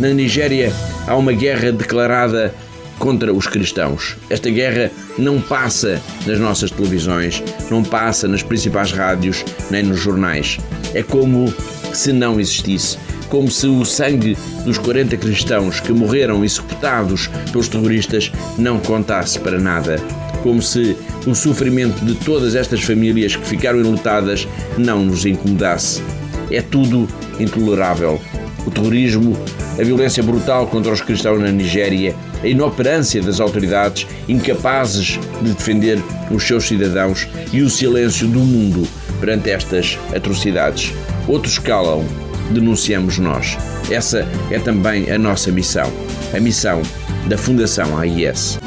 Na 0.00 0.08
Nigéria 0.08 0.72
há 1.06 1.14
uma 1.14 1.30
guerra 1.30 1.70
declarada 1.70 2.54
contra 2.98 3.34
os 3.34 3.46
cristãos. 3.46 4.16
Esta 4.30 4.48
guerra 4.48 4.90
não 5.18 5.42
passa 5.42 6.00
nas 6.26 6.38
nossas 6.38 6.70
televisões, 6.70 7.42
não 7.70 7.82
passa 7.82 8.26
nas 8.26 8.42
principais 8.42 8.92
rádios 8.92 9.44
nem 9.70 9.82
nos 9.82 10.00
jornais. 10.00 10.58
É 10.94 11.02
como 11.02 11.52
se 11.92 12.14
não 12.14 12.40
existisse, 12.40 12.96
como 13.28 13.50
se 13.50 13.66
o 13.66 13.84
sangue 13.84 14.38
dos 14.64 14.78
40 14.78 15.18
cristãos 15.18 15.80
que 15.80 15.92
morreram 15.92 16.42
executados 16.42 17.28
pelos 17.52 17.68
terroristas 17.68 18.32
não 18.56 18.78
contasse 18.80 19.38
para 19.38 19.58
nada, 19.58 20.00
como 20.42 20.62
se 20.62 20.96
o 21.26 21.34
sofrimento 21.34 22.02
de 22.06 22.14
todas 22.14 22.54
estas 22.54 22.82
famílias 22.82 23.36
que 23.36 23.46
ficaram 23.46 23.80
enlutadas 23.80 24.48
não 24.78 25.04
nos 25.04 25.26
incomodasse. 25.26 26.02
É 26.50 26.62
tudo 26.62 27.06
intolerável. 27.38 28.18
O 28.66 28.70
terrorismo, 28.70 29.36
a 29.80 29.82
violência 29.84 30.22
brutal 30.22 30.66
contra 30.66 30.92
os 30.92 31.00
cristãos 31.00 31.40
na 31.40 31.50
Nigéria, 31.50 32.14
a 32.42 32.46
inoperância 32.46 33.22
das 33.22 33.40
autoridades 33.40 34.06
incapazes 34.28 35.18
de 35.40 35.54
defender 35.54 35.98
os 36.30 36.46
seus 36.46 36.64
cidadãos 36.68 37.26
e 37.50 37.62
o 37.62 37.70
silêncio 37.70 38.28
do 38.28 38.40
mundo 38.40 38.86
perante 39.18 39.48
estas 39.50 39.98
atrocidades. 40.14 40.92
Outros 41.26 41.58
calam, 41.58 42.04
denunciamos 42.50 43.18
nós. 43.18 43.56
Essa 43.90 44.28
é 44.50 44.58
também 44.58 45.10
a 45.10 45.18
nossa 45.18 45.50
missão, 45.50 45.90
a 46.34 46.38
missão 46.38 46.82
da 47.26 47.38
Fundação 47.38 47.98
AIS. 47.98 48.58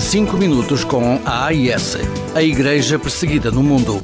Cinco 0.00 0.36
minutos 0.38 0.82
com 0.82 1.20
a 1.24 1.46
AIS, 1.46 1.98
a 2.34 2.42
Igreja 2.42 2.98
Perseguida 2.98 3.50
no 3.50 3.62
Mundo. 3.62 4.00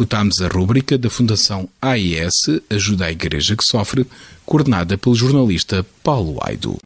Escutámos 0.00 0.40
a 0.40 0.48
rúbrica 0.48 0.96
da 0.96 1.10
Fundação 1.10 1.68
AIS 1.78 2.32
Ajuda 2.70 3.04
à 3.04 3.12
Igreja 3.12 3.54
que 3.54 3.62
Sofre, 3.62 4.06
coordenada 4.46 4.96
pelo 4.96 5.14
jornalista 5.14 5.84
Paulo 6.02 6.38
Aido. 6.40 6.78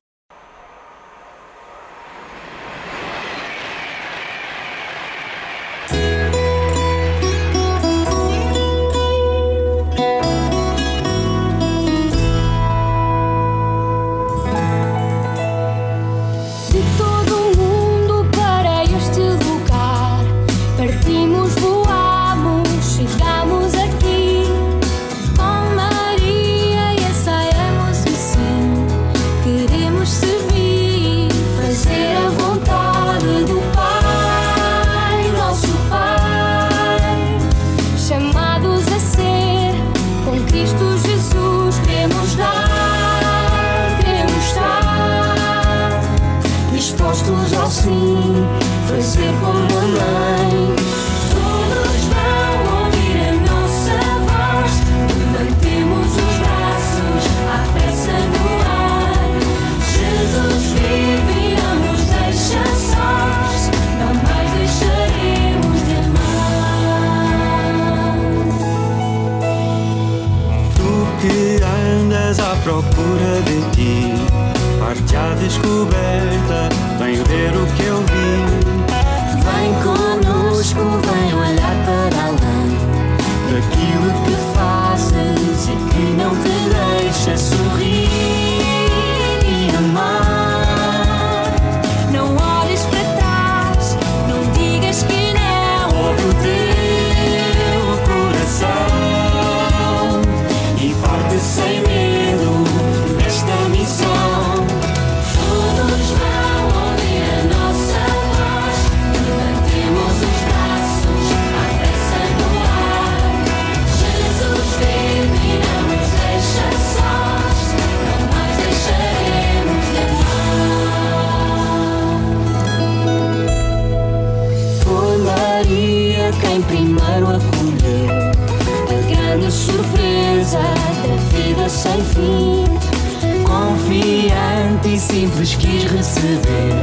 Simples 135.15 135.55
quis 135.55 135.85
receber 135.85 136.75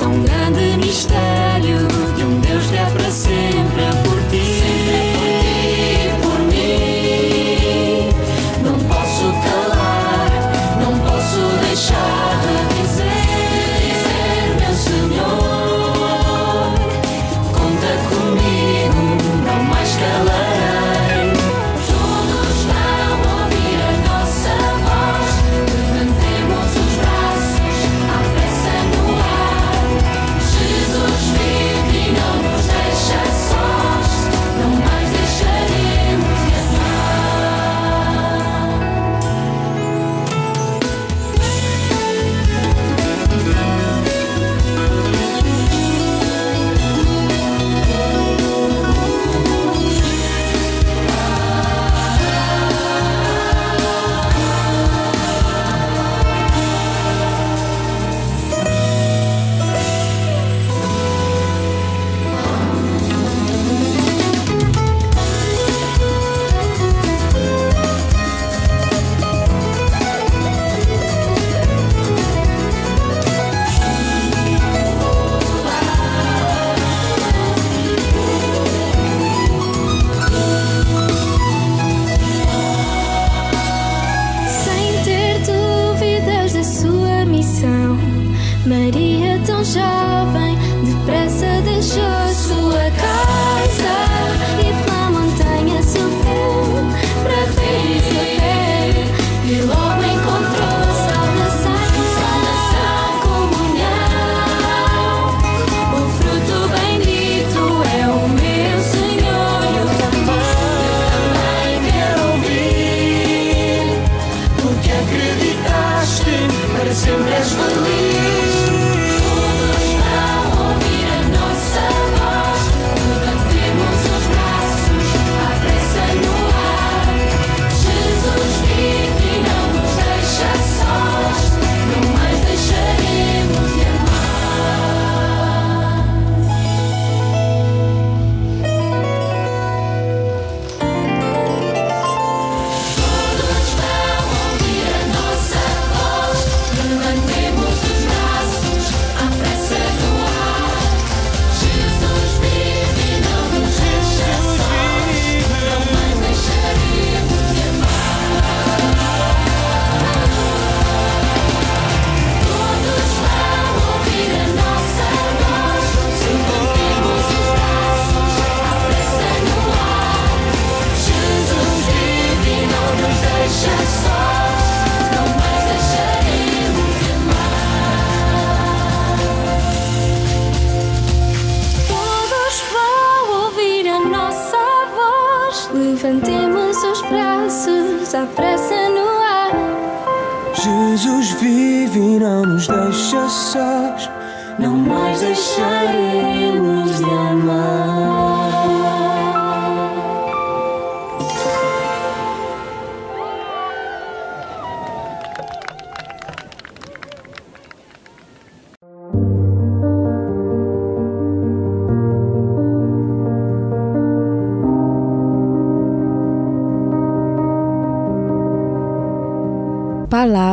Tão 0.00 0.20
grande 0.24 0.78
mistério 0.78 1.31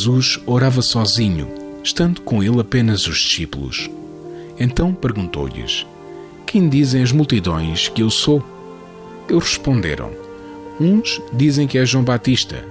Jesus 0.00 0.40
orava 0.46 0.80
sozinho, 0.80 1.46
estando 1.84 2.22
com 2.22 2.42
ele 2.42 2.58
apenas 2.58 3.06
os 3.06 3.18
discípulos. 3.18 3.90
Então 4.58 4.94
perguntou-lhes: 4.94 5.86
Quem 6.46 6.70
dizem 6.70 7.02
as 7.02 7.12
multidões 7.12 7.88
que 7.88 8.02
eu 8.02 8.08
sou? 8.08 8.42
Eles 9.28 9.42
responderam: 9.42 10.10
Uns 10.80 11.20
dizem 11.30 11.66
que 11.66 11.76
és 11.76 11.86
João 11.86 12.02
Batista, 12.02 12.64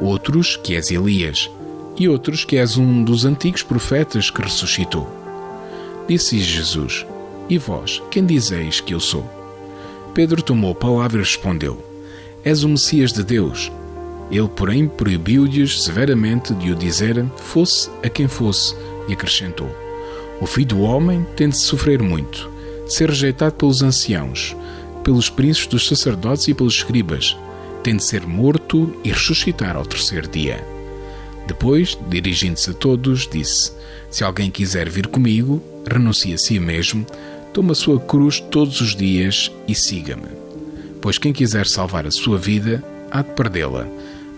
outros 0.00 0.56
que 0.56 0.74
és 0.74 0.90
Elias, 0.90 1.48
e 1.96 2.08
outros 2.08 2.44
que 2.44 2.56
és 2.56 2.76
um 2.76 3.04
dos 3.04 3.24
antigos 3.24 3.62
profetas 3.62 4.28
que 4.28 4.42
ressuscitou. 4.42 5.08
Disse-lhes 6.08 6.46
Jesus: 6.46 7.06
E 7.48 7.58
vós, 7.58 8.02
quem 8.10 8.26
dizeis 8.26 8.80
que 8.80 8.92
eu 8.92 8.98
sou? 8.98 9.24
Pedro 10.12 10.42
tomou 10.42 10.72
a 10.72 10.74
palavra 10.74 11.20
e 11.20 11.24
respondeu: 11.24 11.78
És 12.44 12.64
o 12.64 12.68
Messias 12.68 13.12
de 13.12 13.22
Deus. 13.22 13.70
Ele, 14.32 14.48
porém, 14.48 14.88
proibiu-lhes 14.88 15.82
severamente 15.82 16.54
de 16.54 16.72
o 16.72 16.74
dizer, 16.74 17.22
fosse 17.36 17.90
a 18.02 18.08
quem 18.08 18.26
fosse, 18.26 18.74
e 19.06 19.12
acrescentou: 19.12 19.68
O 20.40 20.46
filho 20.46 20.68
do 20.68 20.80
homem 20.80 21.26
tem 21.36 21.50
de 21.50 21.58
sofrer 21.58 22.02
muito, 22.02 22.50
ser 22.86 23.10
rejeitado 23.10 23.54
pelos 23.56 23.82
anciãos, 23.82 24.56
pelos 25.04 25.28
príncipes 25.28 25.66
dos 25.68 25.86
sacerdotes 25.86 26.48
e 26.48 26.54
pelos 26.54 26.76
escribas, 26.76 27.36
tem 27.82 27.96
de 27.96 28.04
ser 28.04 28.26
morto 28.26 28.96
e 29.04 29.10
ressuscitar 29.10 29.76
ao 29.76 29.84
terceiro 29.84 30.28
dia. 30.28 30.64
Depois, 31.46 31.98
dirigindo-se 32.08 32.70
a 32.70 32.74
todos, 32.74 33.28
disse: 33.30 33.72
Se 34.10 34.24
alguém 34.24 34.50
quiser 34.50 34.88
vir 34.88 35.08
comigo, 35.08 35.62
renuncie 35.86 36.32
a 36.32 36.38
si 36.38 36.58
mesmo, 36.58 37.04
tome 37.52 37.72
a 37.72 37.74
sua 37.74 38.00
cruz 38.00 38.40
todos 38.40 38.80
os 38.80 38.96
dias 38.96 39.52
e 39.68 39.74
siga-me. 39.74 40.28
Pois 41.02 41.18
quem 41.18 41.32
quiser 41.34 41.66
salvar 41.66 42.06
a 42.06 42.10
sua 42.10 42.38
vida, 42.38 42.82
há 43.10 43.22
de 43.22 43.32
perdê-la, 43.32 43.86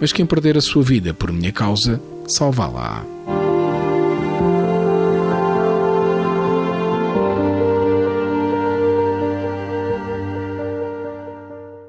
mas 0.00 0.12
quem 0.12 0.26
perder 0.26 0.56
a 0.56 0.60
sua 0.60 0.82
vida 0.82 1.14
por 1.14 1.32
minha 1.32 1.52
causa, 1.52 2.00
salvá-la-á. 2.26 3.04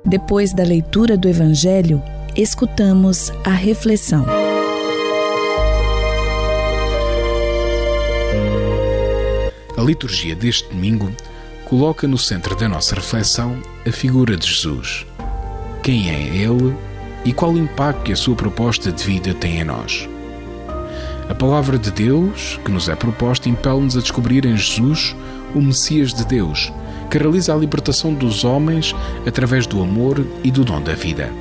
Depois 0.05 0.53
da 0.53 0.63
leitura 0.63 1.17
do 1.17 1.27
Evangelho, 1.27 2.01
escutamos 2.35 3.31
a 3.43 3.49
reflexão. 3.49 4.25
A 9.75 9.81
liturgia 9.81 10.35
deste 10.35 10.69
domingo 10.69 11.11
coloca 11.65 12.07
no 12.07 12.17
centro 12.17 12.55
da 12.55 12.69
nossa 12.69 12.95
reflexão 12.95 13.59
a 13.85 13.91
figura 13.91 14.37
de 14.37 14.47
Jesus. 14.47 15.05
Quem 15.81 16.09
é 16.09 16.19
Ele 16.37 16.73
e 17.25 17.33
qual 17.33 17.51
o 17.51 17.57
impacto 17.57 18.03
que 18.03 18.13
a 18.13 18.15
sua 18.15 18.35
proposta 18.35 18.91
de 18.91 19.03
vida 19.03 19.33
tem 19.33 19.59
em 19.59 19.63
nós? 19.65 20.07
A 21.27 21.33
palavra 21.33 21.77
de 21.77 21.89
Deus 21.89 22.59
que 22.63 22.71
nos 22.71 22.87
é 22.87 22.95
proposta 22.95 23.49
impele-nos 23.49 23.97
a 23.97 24.01
descobrir 24.01 24.45
em 24.45 24.55
Jesus 24.55 25.15
o 25.55 25.61
Messias 25.61 26.13
de 26.13 26.23
Deus, 26.23 26.71
que 27.09 27.17
realiza 27.17 27.53
a 27.53 27.57
libertação 27.57 28.13
dos 28.13 28.43
homens 28.43 28.95
através 29.25 29.65
do 29.65 29.81
amor 29.81 30.23
e 30.43 30.51
do 30.51 30.63
dom 30.63 30.81
da 30.81 30.93
vida. 30.93 31.31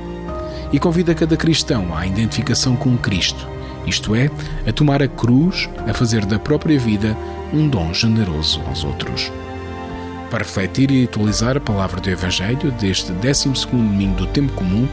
E 0.73 0.79
convida 0.79 1.13
cada 1.13 1.37
cristão 1.37 1.95
à 1.95 2.07
identificação 2.07 2.75
com 2.75 2.97
Cristo, 2.97 3.47
isto 3.85 4.15
é, 4.15 4.31
a 4.67 4.71
tomar 4.71 5.03
a 5.03 5.07
cruz, 5.07 5.69
a 5.87 5.93
fazer 5.93 6.25
da 6.25 6.39
própria 6.39 6.79
vida 6.79 7.15
um 7.53 7.67
dom 7.67 7.93
generoso 7.93 8.59
aos 8.67 8.83
outros. 8.83 9.31
Para 10.31 10.39
refletir 10.39 10.89
e 10.89 11.03
atualizar 11.03 11.55
a 11.55 11.59
palavra 11.59 12.01
do 12.01 12.09
Evangelho 12.09 12.71
deste 12.71 13.11
12º 13.13 13.69
domingo 13.69 14.15
do 14.15 14.27
tempo 14.27 14.51
comum, 14.53 14.87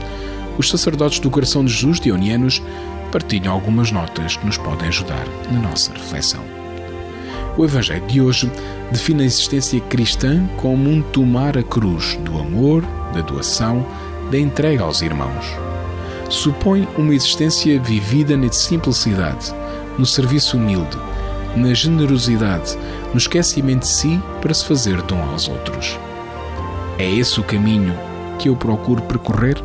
os 0.59 0.69
sacerdotes 0.69 1.21
do 1.21 1.31
Coração 1.31 1.65
de 1.65 1.73
Jesus 1.73 2.01
dionianos 2.01 2.63
partilham 3.11 3.53
algumas 3.53 3.91
notas 3.91 4.37
que 4.37 4.47
nos 4.47 4.57
podem 4.57 4.89
ajudar 4.89 5.27
na 5.51 5.61
nossa 5.61 5.93
reflexão. 5.93 6.43
O 7.57 7.65
Evangelho 7.65 8.07
de 8.07 8.21
hoje 8.21 8.51
define 8.91 9.23
a 9.23 9.27
existência 9.27 9.81
cristã 9.81 10.47
como 10.57 10.89
um 10.89 11.03
tomar 11.03 11.59
a 11.59 11.63
cruz 11.63 12.17
do 12.25 12.39
amor, 12.39 12.83
da 13.13 13.21
doação, 13.21 13.87
da 14.31 14.39
entrega 14.39 14.85
aos 14.85 15.03
irmãos. 15.03 15.45
Supõe 16.31 16.89
uma 16.97 17.15
existência 17.15 17.79
vivida 17.79 18.37
na 18.37 18.51
simplicidade, 18.51 19.53
no 19.99 20.07
serviço 20.07 20.57
humilde, 20.57 20.97
na 21.55 21.75
generosidade, 21.75 22.79
no 23.13 23.19
esquecimento 23.19 23.81
de 23.81 23.89
si 23.89 24.21
para 24.41 24.55
se 24.55 24.65
fazer 24.65 25.03
dom 25.03 25.21
aos 25.31 25.47
outros. 25.49 25.99
É 26.99 27.11
esse 27.11 27.39
o 27.39 27.45
caminho 27.45 27.95
que 28.39 28.49
eu 28.49 28.57
procuro 28.57 29.03
percorrer? 29.03 29.63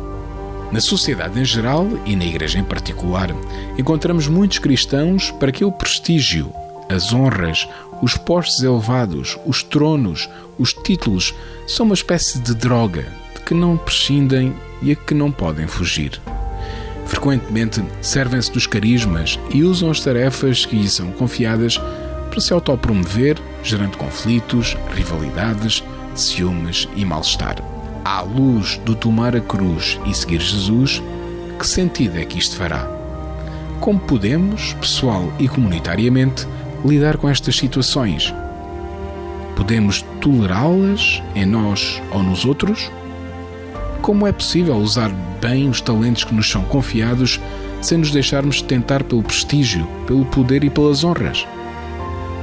Na 0.70 0.80
sociedade 0.80 1.40
em 1.40 1.44
geral 1.44 1.86
e 2.04 2.14
na 2.14 2.24
Igreja 2.24 2.58
em 2.58 2.64
particular, 2.64 3.30
encontramos 3.78 4.28
muitos 4.28 4.58
cristãos 4.58 5.30
para 5.30 5.50
que 5.50 5.64
o 5.64 5.72
prestígio, 5.72 6.52
as 6.90 7.12
honras, 7.12 7.66
os 8.02 8.16
postos 8.16 8.62
elevados, 8.62 9.38
os 9.46 9.62
tronos, 9.62 10.28
os 10.58 10.74
títulos 10.74 11.34
são 11.66 11.86
uma 11.86 11.94
espécie 11.94 12.38
de 12.40 12.54
droga 12.54 13.06
de 13.34 13.40
que 13.42 13.54
não 13.54 13.78
prescindem 13.78 14.54
e 14.82 14.92
a 14.92 14.94
que 14.94 15.14
não 15.14 15.32
podem 15.32 15.66
fugir. 15.66 16.20
Frequentemente 17.06 17.82
servem-se 18.02 18.52
dos 18.52 18.66
carismas 18.66 19.38
e 19.50 19.64
usam 19.64 19.90
as 19.90 20.00
tarefas 20.00 20.66
que 20.66 20.76
lhes 20.76 20.92
são 20.92 21.10
confiadas 21.12 21.78
para 22.28 22.40
se 22.40 22.52
autopromover, 22.52 23.38
gerando 23.62 23.96
conflitos, 23.96 24.76
rivalidades, 24.94 25.82
ciúmes 26.14 26.86
e 26.94 27.06
mal-estar. 27.06 27.77
À 28.10 28.22
luz 28.22 28.80
do 28.86 28.94
tomar 28.94 29.36
a 29.36 29.40
cruz 29.40 30.00
e 30.06 30.14
seguir 30.14 30.40
Jesus, 30.40 31.02
que 31.58 31.66
sentido 31.66 32.16
é 32.16 32.24
que 32.24 32.38
isto 32.38 32.56
fará? 32.56 32.88
Como 33.80 34.00
podemos, 34.00 34.72
pessoal 34.80 35.30
e 35.38 35.46
comunitariamente, 35.46 36.48
lidar 36.82 37.18
com 37.18 37.28
estas 37.28 37.58
situações? 37.58 38.32
Podemos 39.54 40.06
tolerá-las 40.22 41.22
em 41.34 41.44
nós 41.44 42.00
ou 42.10 42.22
nos 42.22 42.46
outros? 42.46 42.90
Como 44.00 44.26
é 44.26 44.32
possível 44.32 44.76
usar 44.76 45.10
bem 45.38 45.68
os 45.68 45.82
talentos 45.82 46.24
que 46.24 46.34
nos 46.34 46.50
são 46.50 46.64
confiados 46.64 47.38
sem 47.82 47.98
nos 47.98 48.10
deixarmos 48.10 48.62
tentar 48.62 49.02
pelo 49.02 49.22
prestígio, 49.22 49.86
pelo 50.06 50.24
poder 50.24 50.64
e 50.64 50.70
pelas 50.70 51.04
honras? 51.04 51.46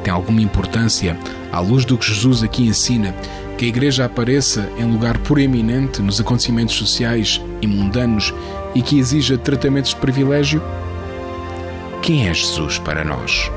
Tem 0.03 0.13
alguma 0.13 0.41
importância, 0.41 1.17
à 1.51 1.59
luz 1.59 1.85
do 1.85 1.97
que 1.97 2.05
Jesus 2.05 2.43
aqui 2.43 2.67
ensina, 2.67 3.15
que 3.57 3.65
a 3.65 3.67
Igreja 3.69 4.05
apareça 4.05 4.69
em 4.77 4.83
lugar 4.83 5.17
proeminente 5.19 6.01
nos 6.01 6.19
acontecimentos 6.19 6.75
sociais 6.75 7.41
e 7.61 7.67
mundanos 7.67 8.33
e 8.73 8.81
que 8.81 8.99
exija 8.99 9.37
tratamentos 9.37 9.91
de 9.91 9.97
privilégio? 9.97 10.61
Quem 12.01 12.27
é 12.27 12.33
Jesus 12.33 12.77
para 12.77 13.03
nós? 13.03 13.49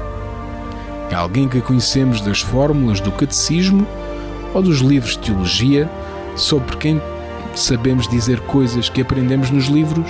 É 1.11 1.15
alguém 1.15 1.49
que 1.49 1.61
conhecemos 1.61 2.21
das 2.21 2.41
fórmulas 2.41 3.01
do 3.01 3.11
catecismo 3.11 3.87
ou 4.55 4.63
dos 4.63 4.79
livros 4.79 5.13
de 5.13 5.21
teologia 5.21 5.91
sobre 6.37 6.77
quem 6.77 7.03
sabemos 7.55 8.07
dizer 8.09 8.41
coisas 8.41 8.89
que 8.89 9.01
aprendemos 9.01 9.51
nos 9.51 9.67
livros? 9.67 10.09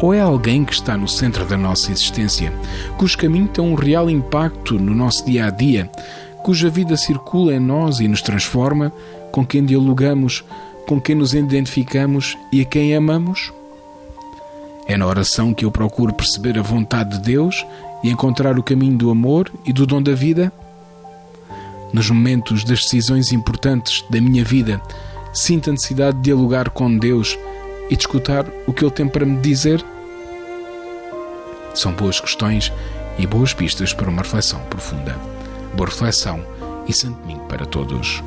Ou 0.00 0.14
é 0.14 0.20
alguém 0.20 0.64
que 0.64 0.72
está 0.72 0.96
no 0.96 1.08
centro 1.08 1.44
da 1.44 1.56
nossa 1.56 1.90
existência, 1.90 2.52
cujo 2.96 3.18
caminho 3.18 3.48
tem 3.48 3.64
um 3.64 3.74
real 3.74 4.08
impacto 4.08 4.78
no 4.78 4.94
nosso 4.94 5.26
dia 5.26 5.46
a 5.46 5.50
dia, 5.50 5.90
cuja 6.48 6.70
vida 6.70 6.96
circula 6.96 7.52
em 7.52 7.58
nós 7.58 8.00
e 8.00 8.08
nos 8.08 8.22
transforma, 8.22 8.90
com 9.30 9.44
quem 9.44 9.66
dialogamos, 9.66 10.42
com 10.86 10.98
quem 10.98 11.14
nos 11.14 11.34
identificamos 11.34 12.38
e 12.50 12.62
a 12.62 12.64
quem 12.64 12.96
amamos? 12.96 13.52
É 14.86 14.96
na 14.96 15.06
oração 15.06 15.52
que 15.52 15.66
eu 15.66 15.70
procuro 15.70 16.10
perceber 16.10 16.58
a 16.58 16.62
vontade 16.62 17.18
de 17.18 17.22
Deus 17.22 17.66
e 18.02 18.08
encontrar 18.08 18.58
o 18.58 18.62
caminho 18.62 18.96
do 18.96 19.10
amor 19.10 19.52
e 19.62 19.74
do 19.74 19.86
dom 19.86 20.00
da 20.00 20.14
vida? 20.14 20.50
Nos 21.92 22.08
momentos 22.08 22.64
das 22.64 22.80
decisões 22.80 23.30
importantes 23.30 24.02
da 24.08 24.18
minha 24.18 24.42
vida, 24.42 24.80
sinto 25.34 25.68
a 25.68 25.74
necessidade 25.74 26.16
de 26.16 26.22
dialogar 26.22 26.70
com 26.70 26.96
Deus 26.96 27.38
e 27.90 27.94
de 27.94 28.00
escutar 28.00 28.46
o 28.66 28.72
que 28.72 28.82
Ele 28.86 28.90
tem 28.90 29.06
para 29.06 29.26
me 29.26 29.38
dizer? 29.42 29.84
São 31.74 31.92
boas 31.92 32.18
questões 32.18 32.72
e 33.18 33.26
boas 33.26 33.52
pistas 33.52 33.92
para 33.92 34.08
uma 34.08 34.22
reflexão 34.22 34.60
profunda. 34.70 35.37
Boa 35.74 35.88
reflexão 35.88 36.44
e 36.86 36.92
santo 36.92 37.20
domingo 37.20 37.44
para 37.46 37.66
todos. 37.66 38.22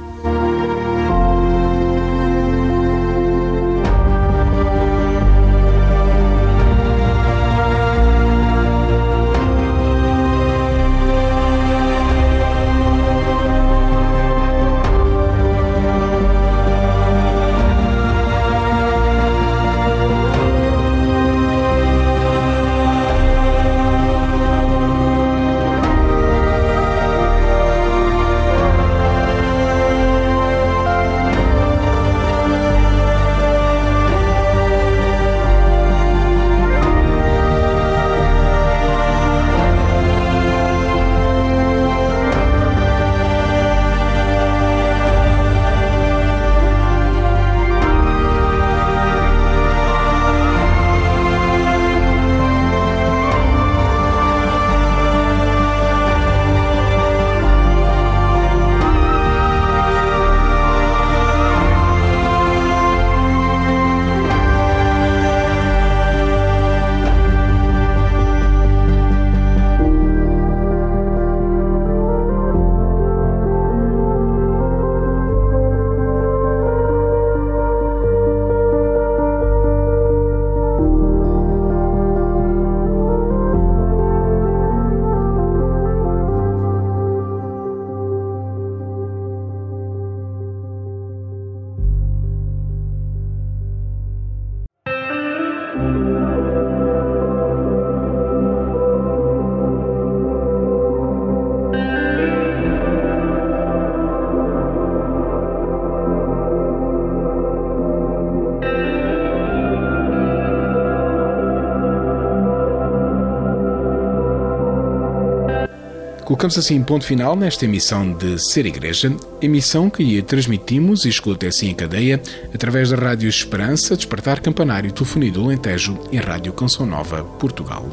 Colocamos 116.42 116.58
assim 116.58 116.82
ponto 116.82 117.06
final 117.06 117.36
nesta 117.36 117.66
emissão 117.66 118.14
de 118.14 118.40
Ser 118.40 118.66
Igreja, 118.66 119.16
emissão 119.40 119.92
que 119.92 120.24
transmitimos 120.24 121.06
e 121.06 121.10
escuta 121.10 121.48
assim 121.48 121.70
em 121.70 121.76
cadeia 121.76 122.20
através 122.52 122.90
da 122.90 122.98
Rádio 122.98 123.30
Esperança, 123.30 123.96
Despertar 123.96 124.42
Campanário, 124.42 124.92
Telefonia 124.92 125.32
do 125.32 125.44
Alentejo 125.44 126.00
e 126.12 126.18
Rádio 126.18 126.52
Canção 126.52 126.84
Nova, 126.84 127.24
Portugal. 127.24 127.86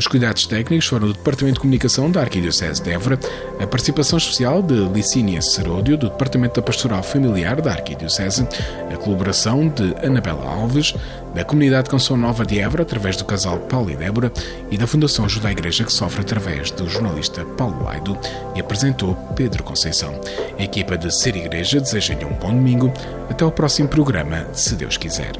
Os 0.00 0.06
cuidados 0.06 0.46
técnicos 0.46 0.86
foram 0.86 1.08
do 1.08 1.12
Departamento 1.12 1.56
de 1.56 1.60
Comunicação 1.60 2.10
da 2.10 2.22
Arquidiocese 2.22 2.82
de 2.82 2.90
Évora, 2.90 3.20
a 3.60 3.66
participação 3.66 4.16
especial 4.16 4.62
de 4.62 4.74
Licínia 4.88 5.42
Seródio, 5.42 5.98
do 5.98 6.08
Departamento 6.08 6.58
da 6.58 6.62
Pastoral 6.64 7.02
Familiar 7.02 7.60
da 7.60 7.72
Arquidiocese, 7.72 8.48
a 8.90 8.96
colaboração 8.96 9.68
de 9.68 9.94
Anabela 10.02 10.48
Alves, 10.48 10.94
da 11.34 11.44
Comunidade 11.44 11.90
Canção 11.90 12.16
Nova 12.16 12.46
de 12.46 12.58
Évora, 12.58 12.82
através 12.82 13.14
do 13.18 13.26
casal 13.26 13.58
Paulo 13.58 13.90
e 13.90 13.96
Débora, 13.96 14.32
e 14.70 14.78
da 14.78 14.86
Fundação 14.86 15.26
Ajuda 15.26 15.48
à 15.48 15.52
Igreja 15.52 15.84
que 15.84 15.92
sofre 15.92 16.22
através 16.22 16.70
do 16.70 16.88
jornalista 16.88 17.44
Paulo 17.44 17.84
Laido, 17.84 18.16
e 18.56 18.60
apresentou 18.60 19.14
Pedro 19.36 19.62
Conceição. 19.62 20.18
A 20.58 20.62
equipa 20.62 20.96
de 20.96 21.14
Ser 21.14 21.36
Igreja 21.36 21.78
deseja-lhe 21.78 22.24
um 22.24 22.32
bom 22.32 22.54
domingo. 22.54 22.90
Até 23.28 23.44
ao 23.44 23.52
próximo 23.52 23.86
programa, 23.86 24.46
se 24.54 24.74
Deus 24.76 24.96
quiser. 24.96 25.32